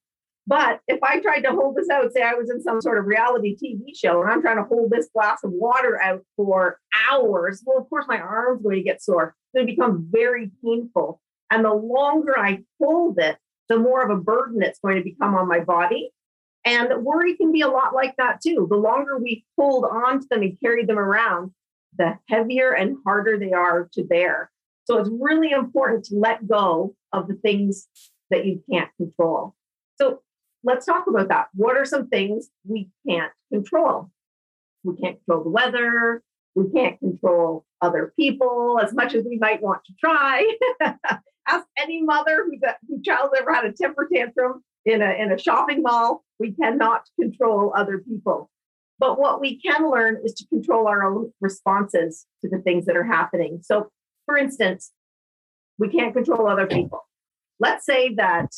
But 0.45 0.81
if 0.87 1.01
I 1.01 1.19
tried 1.19 1.41
to 1.41 1.51
hold 1.51 1.75
this 1.75 1.89
out, 1.89 2.11
say 2.11 2.21
I 2.21 2.33
was 2.33 2.49
in 2.49 2.61
some 2.61 2.81
sort 2.81 2.97
of 2.97 3.05
reality 3.05 3.55
TV 3.55 3.95
show 3.95 4.21
and 4.21 4.29
I'm 4.29 4.41
trying 4.41 4.57
to 4.57 4.63
hold 4.63 4.91
this 4.91 5.07
glass 5.13 5.39
of 5.43 5.51
water 5.51 6.01
out 6.01 6.21
for 6.35 6.79
hours, 7.09 7.63
well, 7.65 7.77
of 7.77 7.89
course, 7.89 8.05
my 8.07 8.17
arm's 8.17 8.61
going 8.61 8.75
to 8.75 8.83
get 8.83 9.01
sore. 9.01 9.35
It's 9.53 9.57
going 9.57 9.67
to 9.67 9.73
become 9.73 10.07
very 10.11 10.51
painful. 10.63 11.21
And 11.49 11.63
the 11.63 11.73
longer 11.73 12.37
I 12.37 12.63
hold 12.81 13.19
it, 13.19 13.37
the 13.69 13.77
more 13.77 14.03
of 14.03 14.09
a 14.09 14.21
burden 14.21 14.61
it's 14.61 14.79
going 14.79 14.97
to 14.97 15.03
become 15.03 15.35
on 15.35 15.47
my 15.47 15.61
body. 15.61 16.11
And 16.65 17.03
worry 17.03 17.35
can 17.35 17.51
be 17.51 17.61
a 17.61 17.67
lot 17.67 17.93
like 17.93 18.15
that 18.17 18.39
too. 18.41 18.67
The 18.69 18.77
longer 18.77 19.17
we 19.17 19.45
hold 19.57 19.85
on 19.85 20.21
to 20.21 20.27
them 20.29 20.41
and 20.41 20.57
carry 20.61 20.85
them 20.85 20.97
around, 20.97 21.51
the 21.97 22.17
heavier 22.29 22.71
and 22.71 22.97
harder 23.05 23.37
they 23.37 23.51
are 23.51 23.89
to 23.93 24.03
bear. 24.03 24.49
So 24.85 24.97
it's 24.97 25.09
really 25.19 25.51
important 25.51 26.05
to 26.05 26.15
let 26.15 26.47
go 26.47 26.95
of 27.11 27.27
the 27.27 27.35
things 27.35 27.87
that 28.29 28.45
you 28.45 28.63
can't 28.71 28.89
control. 28.97 29.55
So 29.99 30.21
let's 30.63 30.85
talk 30.85 31.05
about 31.07 31.29
that. 31.29 31.47
What 31.53 31.77
are 31.77 31.85
some 31.85 32.07
things 32.07 32.49
we 32.65 32.89
can't 33.07 33.31
control? 33.51 34.09
We 34.83 34.95
can't 34.97 35.17
control 35.23 35.43
the 35.43 35.49
weather. 35.49 36.23
We 36.55 36.69
can't 36.71 36.99
control 36.99 37.65
other 37.81 38.13
people 38.17 38.79
as 38.81 38.93
much 38.93 39.13
as 39.15 39.25
we 39.25 39.37
might 39.37 39.61
want 39.61 39.81
to 39.85 39.93
try. 39.99 40.49
Ask 41.47 41.67
any 41.77 42.01
mother 42.01 42.45
whose, 42.45 43.03
child 43.03 43.31
ever 43.37 43.53
had 43.53 43.65
a 43.65 43.73
temper 43.73 44.07
tantrum 44.13 44.63
in 44.85 45.01
a, 45.01 45.11
in 45.11 45.31
a 45.31 45.37
shopping 45.37 45.81
mall. 45.81 46.23
We 46.39 46.51
cannot 46.51 47.03
control 47.19 47.73
other 47.75 47.99
people. 47.99 48.49
But 48.99 49.19
what 49.19 49.41
we 49.41 49.59
can 49.59 49.89
learn 49.89 50.21
is 50.23 50.33
to 50.35 50.47
control 50.47 50.87
our 50.87 51.03
own 51.03 51.31
responses 51.41 52.25
to 52.41 52.49
the 52.49 52.59
things 52.59 52.85
that 52.85 52.95
are 52.95 53.03
happening. 53.03 53.59
So, 53.61 53.89
for 54.25 54.37
instance, 54.37 54.91
we 55.77 55.89
can't 55.89 56.13
control 56.13 56.47
other 56.47 56.67
people. 56.67 57.01
Let's 57.59 57.85
say 57.85 58.13
that 58.15 58.53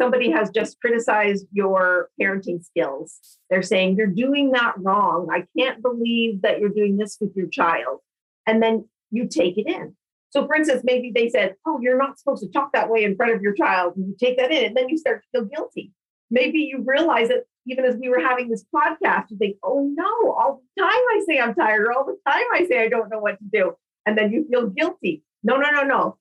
somebody 0.00 0.30
has 0.30 0.50
just 0.50 0.80
criticized 0.80 1.46
your 1.52 2.10
parenting 2.20 2.64
skills. 2.64 3.38
They're 3.50 3.62
saying 3.62 3.96
you're 3.96 4.06
doing 4.06 4.52
that 4.52 4.74
wrong. 4.76 5.28
I 5.32 5.46
can't 5.58 5.82
believe 5.82 6.42
that 6.42 6.60
you're 6.60 6.68
doing 6.68 6.96
this 6.96 7.16
with 7.20 7.34
your 7.34 7.48
child. 7.48 8.00
And 8.46 8.62
then 8.62 8.88
you 9.10 9.26
take 9.26 9.58
it 9.58 9.66
in. 9.66 9.96
So, 10.36 10.46
for 10.46 10.54
instance, 10.54 10.82
maybe 10.84 11.10
they 11.14 11.30
said, 11.30 11.54
Oh, 11.66 11.78
you're 11.80 11.96
not 11.96 12.18
supposed 12.18 12.42
to 12.42 12.50
talk 12.50 12.72
that 12.74 12.90
way 12.90 13.04
in 13.04 13.16
front 13.16 13.34
of 13.34 13.40
your 13.40 13.54
child. 13.54 13.96
And 13.96 14.06
you 14.06 14.14
take 14.20 14.36
that 14.36 14.50
in, 14.52 14.64
and 14.66 14.76
then 14.76 14.90
you 14.90 14.98
start 14.98 15.22
to 15.22 15.28
feel 15.40 15.48
guilty. 15.48 15.92
Maybe 16.30 16.58
you 16.58 16.84
realize 16.86 17.28
that 17.28 17.44
even 17.66 17.86
as 17.86 17.96
we 17.96 18.10
were 18.10 18.20
having 18.20 18.50
this 18.50 18.62
podcast, 18.74 19.30
you 19.30 19.38
think, 19.38 19.56
Oh, 19.62 19.90
no, 19.94 20.04
all 20.32 20.60
the 20.76 20.82
time 20.82 20.90
I 20.92 21.24
say 21.26 21.40
I'm 21.40 21.54
tired, 21.54 21.86
or 21.86 21.92
all 21.92 22.04
the 22.04 22.18
time 22.30 22.44
I 22.52 22.66
say 22.68 22.84
I 22.84 22.88
don't 22.88 23.08
know 23.08 23.18
what 23.18 23.38
to 23.38 23.44
do. 23.50 23.72
and 24.04 24.18
then 24.18 24.30
you 24.30 24.46
feel 24.50 24.66
guilty. 24.68 25.22
No, 25.42 25.56
no, 25.56 25.70
no, 25.70 25.84
no. 25.84 26.18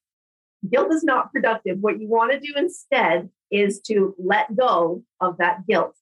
Guilt 0.72 0.94
is 0.94 1.04
not 1.04 1.34
productive. 1.34 1.80
What 1.82 2.00
you 2.00 2.08
want 2.08 2.32
to 2.32 2.40
do 2.40 2.54
instead 2.56 3.30
is 3.52 3.82
to 3.82 4.16
let 4.18 4.56
go 4.56 5.04
of 5.20 5.40
that 5.40 5.68
guilt. 5.68 5.96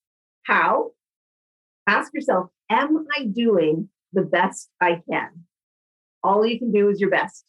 How? 0.44 0.92
Ask 1.88 2.14
yourself, 2.14 2.52
am 2.70 3.08
I 3.18 3.26
doing 3.26 3.90
the 4.14 4.22
best 4.22 4.70
I 4.80 5.02
can? 5.10 5.46
All 6.24 6.46
you 6.46 6.60
can 6.60 6.72
do 6.72 6.90
is 6.90 7.02
your 7.02 7.10
best. 7.10 7.44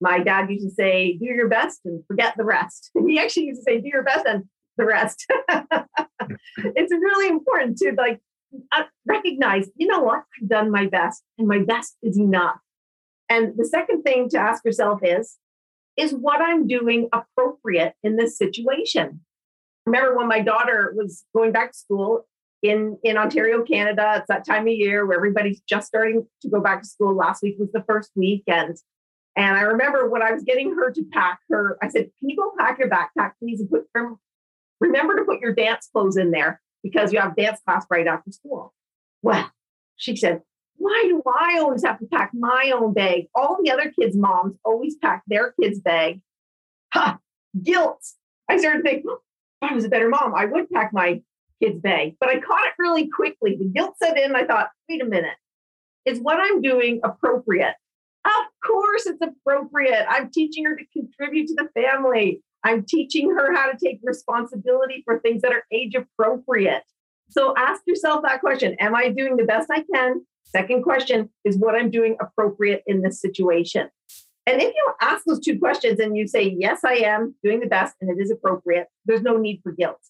My 0.00 0.20
dad 0.20 0.50
used 0.50 0.66
to 0.66 0.74
say, 0.74 1.16
do 1.18 1.26
your 1.26 1.48
best 1.48 1.80
and 1.84 2.02
forget 2.06 2.34
the 2.36 2.44
rest. 2.44 2.90
He 3.06 3.18
actually 3.18 3.46
used 3.46 3.60
to 3.60 3.64
say, 3.64 3.80
do 3.80 3.88
your 3.88 4.02
best 4.02 4.26
and 4.26 4.44
the 4.76 4.84
rest. 4.84 5.26
it's 6.58 6.92
really 6.92 7.28
important 7.28 7.76
to 7.78 7.92
like 7.96 8.20
uh, 8.72 8.84
recognize, 9.06 9.68
you 9.76 9.86
know 9.86 10.00
what, 10.00 10.22
I've 10.40 10.48
done 10.48 10.70
my 10.70 10.86
best 10.86 11.22
and 11.38 11.46
my 11.46 11.58
best 11.58 11.96
is 12.02 12.18
enough. 12.18 12.56
And 13.28 13.54
the 13.56 13.64
second 13.64 14.02
thing 14.02 14.28
to 14.30 14.38
ask 14.38 14.64
yourself 14.64 15.00
is, 15.02 15.36
is 15.96 16.12
what 16.12 16.40
I'm 16.40 16.66
doing 16.66 17.08
appropriate 17.12 17.94
in 18.02 18.16
this 18.16 18.38
situation? 18.38 19.20
Remember 19.86 20.16
when 20.16 20.28
my 20.28 20.40
daughter 20.40 20.92
was 20.96 21.24
going 21.34 21.52
back 21.52 21.72
to 21.72 21.78
school 21.78 22.26
in, 22.62 22.98
in 23.02 23.16
Ontario, 23.16 23.62
Canada, 23.62 24.14
it's 24.16 24.26
that 24.28 24.44
time 24.44 24.62
of 24.62 24.74
year 24.74 25.06
where 25.06 25.16
everybody's 25.16 25.60
just 25.68 25.86
starting 25.86 26.26
to 26.42 26.48
go 26.48 26.60
back 26.60 26.82
to 26.82 26.88
school. 26.88 27.14
Last 27.14 27.42
week 27.42 27.56
was 27.58 27.72
the 27.72 27.84
first 27.86 28.10
week. 28.14 28.42
And 28.46 28.76
and 29.36 29.56
I 29.56 29.62
remember 29.62 30.08
when 30.08 30.22
I 30.22 30.32
was 30.32 30.42
getting 30.42 30.74
her 30.74 30.90
to 30.90 31.04
pack 31.12 31.40
her, 31.50 31.78
I 31.82 31.88
said, 31.88 32.10
Can 32.18 32.28
you 32.28 32.36
go 32.36 32.52
pack 32.58 32.78
your 32.78 32.88
backpack, 32.88 33.32
please? 33.38 33.60
And 33.60 33.70
put 33.70 33.86
remember 34.80 35.16
to 35.16 35.24
put 35.24 35.40
your 35.40 35.54
dance 35.54 35.88
clothes 35.92 36.16
in 36.16 36.30
there 36.30 36.60
because 36.82 37.12
you 37.12 37.20
have 37.20 37.36
dance 37.36 37.60
class 37.66 37.86
right 37.90 38.06
after 38.06 38.32
school. 38.32 38.74
Well, 39.22 39.50
she 39.96 40.16
said, 40.16 40.42
why 40.80 41.04
do 41.08 41.22
I 41.26 41.58
always 41.58 41.84
have 41.84 41.98
to 41.98 42.06
pack 42.06 42.30
my 42.32 42.72
own 42.74 42.94
bag? 42.94 43.26
All 43.34 43.58
the 43.62 43.70
other 43.70 43.92
kids' 43.92 44.16
moms 44.16 44.56
always 44.64 44.96
pack 44.96 45.22
their 45.26 45.52
kids' 45.60 45.78
bag. 45.78 46.22
Ha, 46.94 47.18
guilt. 47.62 48.02
I 48.48 48.56
started 48.56 48.82
thinking, 48.82 49.04
oh, 49.06 49.20
I 49.60 49.74
was 49.74 49.84
a 49.84 49.90
better 49.90 50.08
mom. 50.08 50.34
I 50.34 50.46
would 50.46 50.70
pack 50.70 50.94
my 50.94 51.20
kid's 51.62 51.80
bag, 51.80 52.16
but 52.18 52.30
I 52.30 52.40
caught 52.40 52.64
it 52.64 52.72
really 52.78 53.08
quickly. 53.08 53.56
The 53.56 53.66
guilt 53.66 53.96
set 54.02 54.18
in. 54.18 54.34
I 54.34 54.46
thought, 54.46 54.70
wait 54.88 55.02
a 55.02 55.04
minute, 55.04 55.36
is 56.06 56.18
what 56.18 56.38
I'm 56.40 56.62
doing 56.62 57.00
appropriate? 57.04 57.74
Course, 58.64 59.06
it's 59.06 59.22
appropriate. 59.22 60.04
I'm 60.08 60.30
teaching 60.30 60.64
her 60.66 60.76
to 60.76 60.84
contribute 60.92 61.46
to 61.48 61.54
the 61.54 61.68
family. 61.80 62.42
I'm 62.64 62.84
teaching 62.84 63.30
her 63.30 63.54
how 63.54 63.70
to 63.70 63.78
take 63.82 64.00
responsibility 64.02 65.02
for 65.04 65.18
things 65.18 65.42
that 65.42 65.52
are 65.52 65.64
age 65.72 65.94
appropriate. 65.94 66.82
So 67.30 67.54
ask 67.56 67.82
yourself 67.86 68.22
that 68.22 68.40
question 68.40 68.76
Am 68.78 68.94
I 68.94 69.08
doing 69.08 69.36
the 69.36 69.44
best 69.44 69.70
I 69.70 69.84
can? 69.92 70.26
Second 70.44 70.82
question 70.82 71.30
is 71.44 71.56
what 71.56 71.74
I'm 71.74 71.90
doing 71.90 72.16
appropriate 72.20 72.82
in 72.86 73.02
this 73.02 73.20
situation. 73.20 73.88
And 74.46 74.60
if 74.60 74.74
you 74.74 74.92
ask 75.00 75.24
those 75.24 75.40
two 75.40 75.58
questions 75.58 76.00
and 76.00 76.16
you 76.16 76.26
say, 76.26 76.54
Yes, 76.58 76.80
I 76.84 76.94
am 76.94 77.34
doing 77.42 77.60
the 77.60 77.66
best 77.66 77.94
and 78.00 78.10
it 78.10 78.20
is 78.20 78.30
appropriate, 78.30 78.88
there's 79.06 79.22
no 79.22 79.36
need 79.36 79.60
for 79.62 79.72
guilt. 79.72 80.00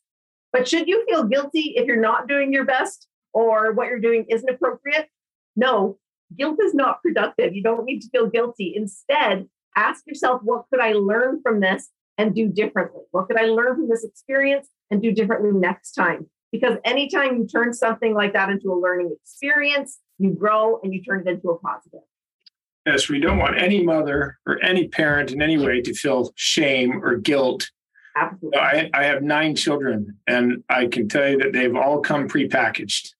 But 0.53 0.67
should 0.67 0.89
you 0.89 1.05
feel 1.09 1.25
guilty 1.25 1.75
if 1.77 1.87
you're 1.87 2.01
not 2.01 2.27
doing 2.27 2.53
your 2.53 2.65
best 2.65 3.07
or 3.33 3.73
what 3.73 3.87
you're 3.87 4.01
doing 4.01 4.25
isn't 4.29 4.49
appropriate? 4.49 5.09
No, 5.55 5.99
guilt 6.37 6.59
is 6.62 6.75
not 6.75 7.03
productive. 7.03 7.55
You 7.55 7.62
don't 7.62 7.85
need 7.85 8.01
to 8.01 8.09
feel 8.09 8.29
guilty. 8.29 8.75
Instead, 8.77 9.49
ask 9.77 10.07
yourself, 10.07 10.40
What 10.43 10.64
could 10.71 10.81
I 10.81 10.93
learn 10.93 11.40
from 11.43 11.61
this 11.61 11.88
and 12.19 12.35
do 12.35 12.49
differently? 12.49 13.03
What 13.11 13.29
could 13.29 13.38
I 13.38 13.47
learn 13.47 13.77
from 13.77 13.88
this 13.88 14.05
experience 14.05 14.69
and 14.90 15.03
do 15.03 15.12
differently 15.12 15.53
next 15.53 15.93
time? 15.93 16.29
Because 16.53 16.79
anytime 16.85 17.38
you 17.38 17.47
turn 17.47 17.73
something 17.73 18.14
like 18.14 18.33
that 18.33 18.51
into 18.51 18.73
a 18.73 18.79
learning 18.79 19.14
experience, 19.23 20.01
you 20.19 20.31
grow 20.31 20.81
and 20.83 20.93
you 20.93 21.03
turn 21.03 21.27
it 21.27 21.31
into 21.31 21.49
a 21.51 21.59
positive. 21.59 22.01
Yes, 22.87 23.09
we 23.09 23.21
don't 23.21 23.38
want 23.38 23.59
any 23.59 23.83
mother 23.83 24.38
or 24.47 24.62
any 24.62 24.88
parent 24.88 25.33
in 25.33 25.43
any 25.43 25.59
way 25.59 25.81
to 25.83 25.95
feel 25.95 26.33
shame 26.35 27.05
or 27.05 27.16
guilt. 27.16 27.71
Absolutely. 28.16 28.59
I, 28.59 28.90
I 28.93 29.05
have 29.05 29.23
nine 29.23 29.55
children, 29.55 30.19
and 30.27 30.64
I 30.69 30.87
can 30.87 31.09
tell 31.09 31.29
you 31.29 31.38
that 31.38 31.53
they've 31.53 31.77
all 31.77 32.01
come 32.01 32.29
prepackaged. 32.29 33.11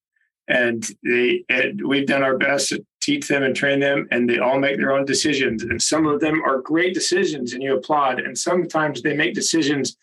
And 0.49 0.85
they, 1.05 1.45
and 1.49 1.81
we've 1.87 2.07
done 2.07 2.25
our 2.25 2.37
best 2.37 2.71
to 2.71 2.85
teach 3.01 3.29
them 3.29 3.43
and 3.43 3.55
train 3.55 3.81
them, 3.81 4.07
and 4.11 4.29
they 4.29 4.39
all 4.39 4.59
make 4.59 4.77
their 4.77 4.93
own 4.93 5.05
decisions. 5.05 5.63
And 5.63 5.81
some 5.81 6.07
of 6.07 6.21
them 6.21 6.43
are 6.45 6.61
great 6.61 6.95
decisions, 6.95 7.53
and 7.53 7.63
you 7.63 7.77
applaud. 7.77 8.21
And 8.21 8.37
sometimes 8.37 9.03
they 9.03 9.15
make 9.15 9.35
decisions 9.35 9.97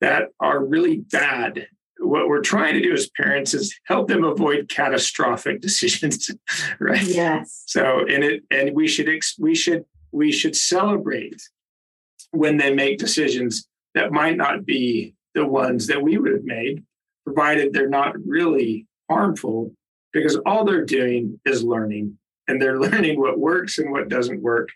that 0.00 0.28
are 0.40 0.64
really 0.64 0.98
bad 0.98 1.66
what 2.00 2.28
we're 2.28 2.40
trying 2.40 2.74
to 2.74 2.82
do 2.82 2.92
as 2.92 3.08
parents 3.16 3.54
is 3.54 3.74
help 3.84 4.08
them 4.08 4.24
avoid 4.24 4.68
catastrophic 4.68 5.60
decisions 5.62 6.30
right 6.80 7.02
yes 7.02 7.62
so 7.66 8.00
and 8.00 8.24
it 8.24 8.42
and 8.50 8.74
we 8.74 8.88
should 8.88 9.08
ex, 9.08 9.36
we 9.38 9.54
should 9.54 9.84
we 10.12 10.30
should 10.30 10.56
celebrate 10.56 11.40
when 12.32 12.56
they 12.56 12.74
make 12.74 12.98
decisions 12.98 13.66
that 13.94 14.12
might 14.12 14.36
not 14.36 14.66
be 14.66 15.14
the 15.34 15.46
ones 15.46 15.86
that 15.86 16.02
we 16.02 16.18
would 16.18 16.32
have 16.32 16.44
made 16.44 16.82
provided 17.24 17.72
they're 17.72 17.88
not 17.88 18.14
really 18.26 18.86
harmful 19.08 19.72
because 20.12 20.36
all 20.46 20.64
they're 20.64 20.84
doing 20.84 21.40
is 21.44 21.62
learning 21.62 22.18
and 22.48 22.60
they're 22.60 22.78
learning 22.86 23.20
what 23.20 23.38
works 23.38 23.78
and 23.78 23.90
what 23.90 24.08
doesn't 24.08 24.42
work 24.42 24.70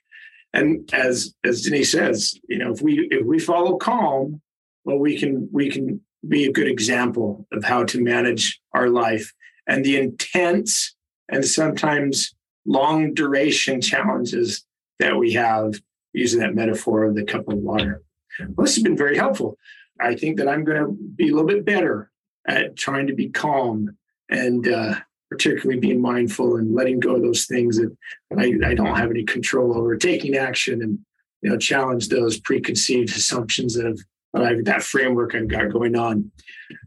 and 0.52 0.88
as 0.92 1.34
as 1.44 1.62
denise 1.62 1.92
says 1.92 2.38
you 2.48 2.58
know 2.58 2.72
if 2.72 2.80
we 2.80 3.08
if 3.10 3.24
we 3.26 3.38
follow 3.38 3.76
calm 3.76 4.40
well 4.84 4.98
we 4.98 5.18
can 5.18 5.48
we 5.52 5.70
can 5.70 6.00
be 6.26 6.44
a 6.44 6.52
good 6.52 6.66
example 6.66 7.46
of 7.52 7.64
how 7.64 7.84
to 7.84 8.02
manage 8.02 8.60
our 8.72 8.88
life 8.88 9.32
and 9.66 9.84
the 9.84 9.96
intense 9.96 10.96
and 11.28 11.44
sometimes 11.44 12.34
long 12.66 13.14
duration 13.14 13.80
challenges 13.80 14.64
that 14.98 15.16
we 15.16 15.32
have 15.32 15.74
using 16.12 16.40
that 16.40 16.54
metaphor 16.54 17.04
of 17.04 17.14
the 17.14 17.24
cup 17.24 17.48
of 17.48 17.58
water. 17.58 18.02
Well, 18.40 18.64
this 18.64 18.74
has 18.74 18.82
been 18.82 18.96
very 18.96 19.16
helpful. 19.16 19.56
I 20.00 20.14
think 20.14 20.38
that 20.38 20.48
I'm 20.48 20.64
going 20.64 20.80
to 20.80 20.92
be 20.92 21.28
a 21.28 21.32
little 21.32 21.46
bit 21.46 21.64
better 21.64 22.10
at 22.46 22.76
trying 22.76 23.08
to 23.08 23.14
be 23.14 23.28
calm 23.28 23.96
and 24.30 24.66
uh, 24.66 24.96
particularly 25.30 25.80
being 25.80 26.00
mindful 26.00 26.56
and 26.56 26.74
letting 26.74 27.00
go 27.00 27.16
of 27.16 27.22
those 27.22 27.46
things 27.46 27.78
that 27.78 27.94
I, 28.36 28.52
I 28.64 28.74
don't 28.74 28.96
have 28.96 29.10
any 29.10 29.24
control 29.24 29.76
over, 29.76 29.96
taking 29.96 30.36
action 30.36 30.82
and 30.82 30.98
you 31.42 31.50
know 31.50 31.56
challenge 31.56 32.08
those 32.08 32.40
preconceived 32.40 33.10
assumptions 33.10 33.74
that 33.74 33.86
have 33.86 33.98
I've, 34.34 34.64
that 34.64 34.82
framework 34.82 35.34
I've 35.34 35.48
got 35.48 35.72
going 35.72 35.96
on. 35.96 36.30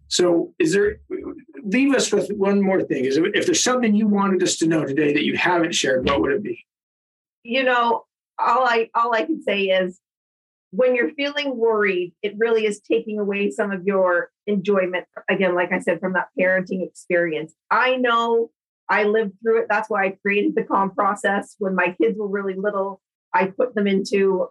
So, 0.08 0.54
is 0.60 0.74
there? 0.74 0.98
Leave 1.64 1.96
us 1.96 2.12
with 2.12 2.30
one 2.32 2.62
more 2.62 2.84
thing. 2.84 3.06
Is 3.06 3.18
if 3.18 3.46
there's 3.46 3.64
something 3.64 3.96
you 3.96 4.08
wanted 4.08 4.44
us 4.44 4.58
to 4.58 4.68
know 4.68 4.86
today 4.86 5.14
that 5.14 5.24
you 5.24 5.38
haven't 5.38 5.74
shared, 5.74 6.08
what 6.08 6.22
would 6.22 6.34
it 6.34 6.44
be? 6.44 6.66
You 7.44 7.64
know, 7.64 8.06
all 8.38 8.66
I 8.66 8.90
all 8.94 9.14
I 9.14 9.24
can 9.24 9.42
say 9.42 9.64
is 9.66 10.00
when 10.72 10.96
you're 10.96 11.12
feeling 11.12 11.58
worried, 11.58 12.14
it 12.22 12.36
really 12.38 12.66
is 12.66 12.80
taking 12.80 13.20
away 13.20 13.52
some 13.52 13.72
of 13.72 13.86
your 13.86 14.32
enjoyment. 14.48 15.06
Again, 15.30 15.56
like 15.56 15.72
I 15.72 15.80
said, 15.80 16.00
from 16.00 16.14
that 16.14 16.30
parenting 16.40 16.86
experience. 16.86 17.54
I 17.70 17.96
know 17.96 18.52
I 18.90 19.04
lived 19.04 19.34
through 19.42 19.62
it. 19.62 19.68
That's 19.70 19.90
why 19.90 20.06
I 20.06 20.18
created 20.22 20.56
the 20.56 20.64
calm 20.64 20.92
process. 20.92 21.56
When 21.60 21.76
my 21.76 21.96
kids 22.02 22.18
were 22.18 22.28
really 22.28 22.56
little, 22.56 23.02
I 23.34 23.48
put 23.48 23.76
them 23.76 23.88
into 23.88 24.48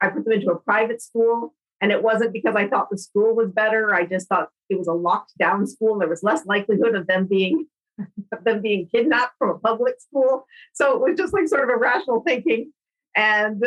I 0.00 0.08
put 0.08 0.24
them 0.24 0.32
into 0.32 0.50
a 0.50 0.58
private 0.58 1.00
school 1.00 1.54
and 1.80 1.92
it 1.92 2.02
wasn't 2.02 2.32
because 2.32 2.56
I 2.56 2.68
thought 2.68 2.90
the 2.90 2.98
school 2.98 3.34
was 3.34 3.50
better. 3.50 3.94
I 3.94 4.06
just 4.06 4.28
thought 4.28 4.48
it 4.68 4.78
was 4.78 4.88
a 4.88 4.92
locked 4.92 5.36
down 5.38 5.66
school. 5.66 5.98
There 5.98 6.08
was 6.08 6.22
less 6.22 6.46
likelihood 6.46 6.94
of 6.94 7.06
them 7.06 7.26
being 7.26 7.66
them 8.44 8.60
being 8.60 8.88
kidnapped 8.88 9.34
from 9.38 9.50
a 9.50 9.58
public 9.58 10.00
school. 10.00 10.46
So 10.72 10.94
it 10.94 11.10
was 11.10 11.18
just 11.18 11.32
like 11.32 11.48
sort 11.48 11.64
of 11.64 11.68
a 11.68 11.78
rational 11.78 12.22
thinking. 12.22 12.72
And 13.16 13.62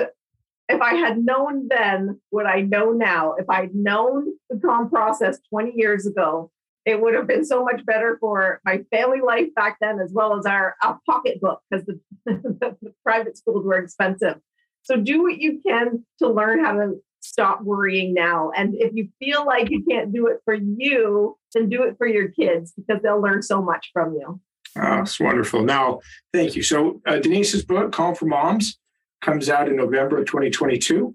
if 0.69 0.81
I 0.81 0.95
had 0.95 1.17
known 1.17 1.67
then 1.69 2.19
what 2.29 2.45
I 2.45 2.61
know 2.61 2.91
now, 2.91 3.33
if 3.33 3.49
I'd 3.49 3.73
known 3.73 4.33
the 4.49 4.59
calm 4.59 4.89
process 4.89 5.39
20 5.49 5.73
years 5.75 6.05
ago, 6.05 6.51
it 6.85 7.01
would 7.01 7.13
have 7.13 7.27
been 7.27 7.43
so 7.43 7.63
much 7.63 7.85
better 7.85 8.17
for 8.19 8.61
my 8.63 8.83
family 8.91 9.19
life 9.21 9.53
back 9.55 9.77
then, 9.81 9.99
as 9.99 10.11
well 10.13 10.37
as 10.37 10.45
our, 10.45 10.75
our 10.81 10.99
pocketbook, 11.05 11.61
because 11.69 11.85
the, 12.25 12.75
the, 12.81 12.93
private 13.03 13.37
schools 13.37 13.65
were 13.65 13.77
expensive. 13.77 14.35
So 14.83 14.95
do 14.95 15.21
what 15.23 15.37
you 15.37 15.61
can 15.65 16.05
to 16.19 16.29
learn 16.29 16.63
how 16.63 16.73
to 16.73 16.95
stop 17.19 17.61
worrying 17.61 18.13
now. 18.13 18.51
And 18.55 18.73
if 18.75 18.93
you 18.93 19.09
feel 19.19 19.45
like 19.45 19.69
you 19.69 19.83
can't 19.83 20.13
do 20.13 20.27
it 20.27 20.37
for 20.45 20.53
you, 20.53 21.37
then 21.53 21.67
do 21.67 21.83
it 21.83 21.95
for 21.97 22.07
your 22.07 22.29
kids 22.29 22.73
because 22.77 23.01
they'll 23.01 23.21
learn 23.21 23.41
so 23.41 23.61
much 23.61 23.89
from 23.91 24.13
you. 24.13 24.39
Oh, 24.77 25.01
it's 25.01 25.19
wonderful. 25.19 25.63
Now, 25.63 25.99
thank 26.33 26.55
you. 26.55 26.61
So, 26.61 27.01
uh, 27.05 27.17
Denise's 27.17 27.65
book, 27.65 27.91
Calm 27.91 28.15
for 28.15 28.27
Moms, 28.27 28.77
comes 29.21 29.49
out 29.49 29.67
in 29.67 29.75
November 29.75 30.19
of 30.19 30.25
2022. 30.25 31.13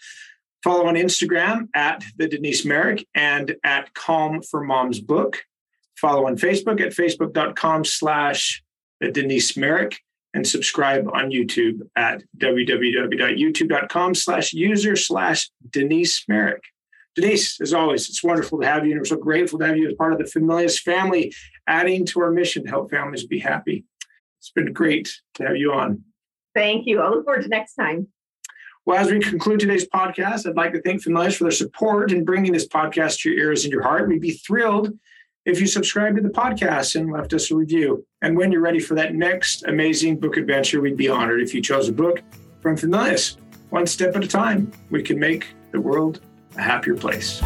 Follow 0.63 0.85
on 0.85 0.95
Instagram 0.95 1.67
at 1.75 2.03
the 2.17 2.27
Denise 2.27 2.65
Marek 2.65 3.07
and 3.15 3.55
at 3.63 3.93
Calm 3.93 4.41
for 4.41 4.63
Mom's 4.63 4.99
Book. 4.99 5.43
Follow 5.97 6.25
on 6.27 6.35
Facebook 6.37 6.81
at 6.81 6.91
facebook.com 6.91 7.85
slash 7.85 8.63
the 8.99 9.11
Denise 9.11 9.55
Marek. 9.57 9.99
And 10.33 10.47
subscribe 10.47 11.09
on 11.11 11.29
YouTube 11.29 11.81
at 11.97 12.23
www.youtube.com 12.37 14.15
slash 14.15 14.53
user 14.53 14.95
slash 14.95 15.49
Denise 15.69 16.23
Marek. 16.29 16.63
Denise, 17.15 17.59
as 17.59 17.73
always, 17.73 18.07
it's 18.07 18.23
wonderful 18.23 18.61
to 18.61 18.65
have 18.65 18.85
you, 18.85 18.93
and 18.93 19.01
we're 19.01 19.05
so 19.05 19.17
grateful 19.17 19.59
to 19.59 19.65
have 19.65 19.75
you 19.75 19.89
as 19.89 19.95
part 19.95 20.13
of 20.13 20.19
the 20.19 20.23
Familius 20.23 20.79
family, 20.79 21.33
adding 21.67 22.05
to 22.05 22.21
our 22.21 22.31
mission 22.31 22.63
to 22.63 22.69
help 22.69 22.89
families 22.89 23.25
be 23.25 23.39
happy. 23.39 23.83
It's 24.39 24.51
been 24.51 24.71
great 24.71 25.11
to 25.35 25.45
have 25.45 25.57
you 25.57 25.73
on. 25.73 26.03
Thank 26.55 26.87
you. 26.87 27.01
I 27.01 27.09
look 27.09 27.25
forward 27.25 27.43
to 27.43 27.49
next 27.49 27.75
time. 27.75 28.07
Well, 28.85 28.97
as 28.97 29.11
we 29.11 29.19
conclude 29.19 29.59
today's 29.59 29.87
podcast, 29.87 30.47
I'd 30.47 30.55
like 30.55 30.73
to 30.73 30.81
thank 30.81 31.03
Familius 31.03 31.35
for 31.35 31.43
their 31.43 31.51
support 31.51 32.11
in 32.11 32.25
bringing 32.25 32.53
this 32.53 32.67
podcast 32.67 33.19
to 33.19 33.29
your 33.29 33.39
ears 33.39 33.65
and 33.65 33.71
your 33.71 33.83
heart. 33.83 34.07
We'd 34.07 34.21
be 34.21 34.31
thrilled 34.31 34.97
if 35.45 35.59
you 35.59 35.67
subscribe 35.67 36.15
to 36.15 36.21
the 36.21 36.29
podcast 36.29 36.95
and 36.95 37.11
left 37.11 37.33
us 37.33 37.51
a 37.51 37.55
review. 37.55 38.05
And 38.21 38.37
when 38.37 38.51
you're 38.51 38.61
ready 38.61 38.79
for 38.79 38.95
that 38.95 39.15
next 39.15 39.63
amazing 39.63 40.19
book 40.19 40.37
adventure, 40.37 40.81
we'd 40.81 40.97
be 40.97 41.09
honored 41.09 41.41
if 41.41 41.53
you 41.53 41.61
chose 41.61 41.89
a 41.89 41.93
book 41.93 42.21
from 42.61 42.77
Familius. 42.77 43.37
One 43.69 43.87
step 43.87 44.15
at 44.15 44.23
a 44.23 44.27
time, 44.27 44.71
we 44.89 45.01
can 45.01 45.17
make 45.17 45.47
the 45.71 45.81
world 45.81 46.21
a 46.57 46.61
happier 46.61 46.95
place. 46.95 47.41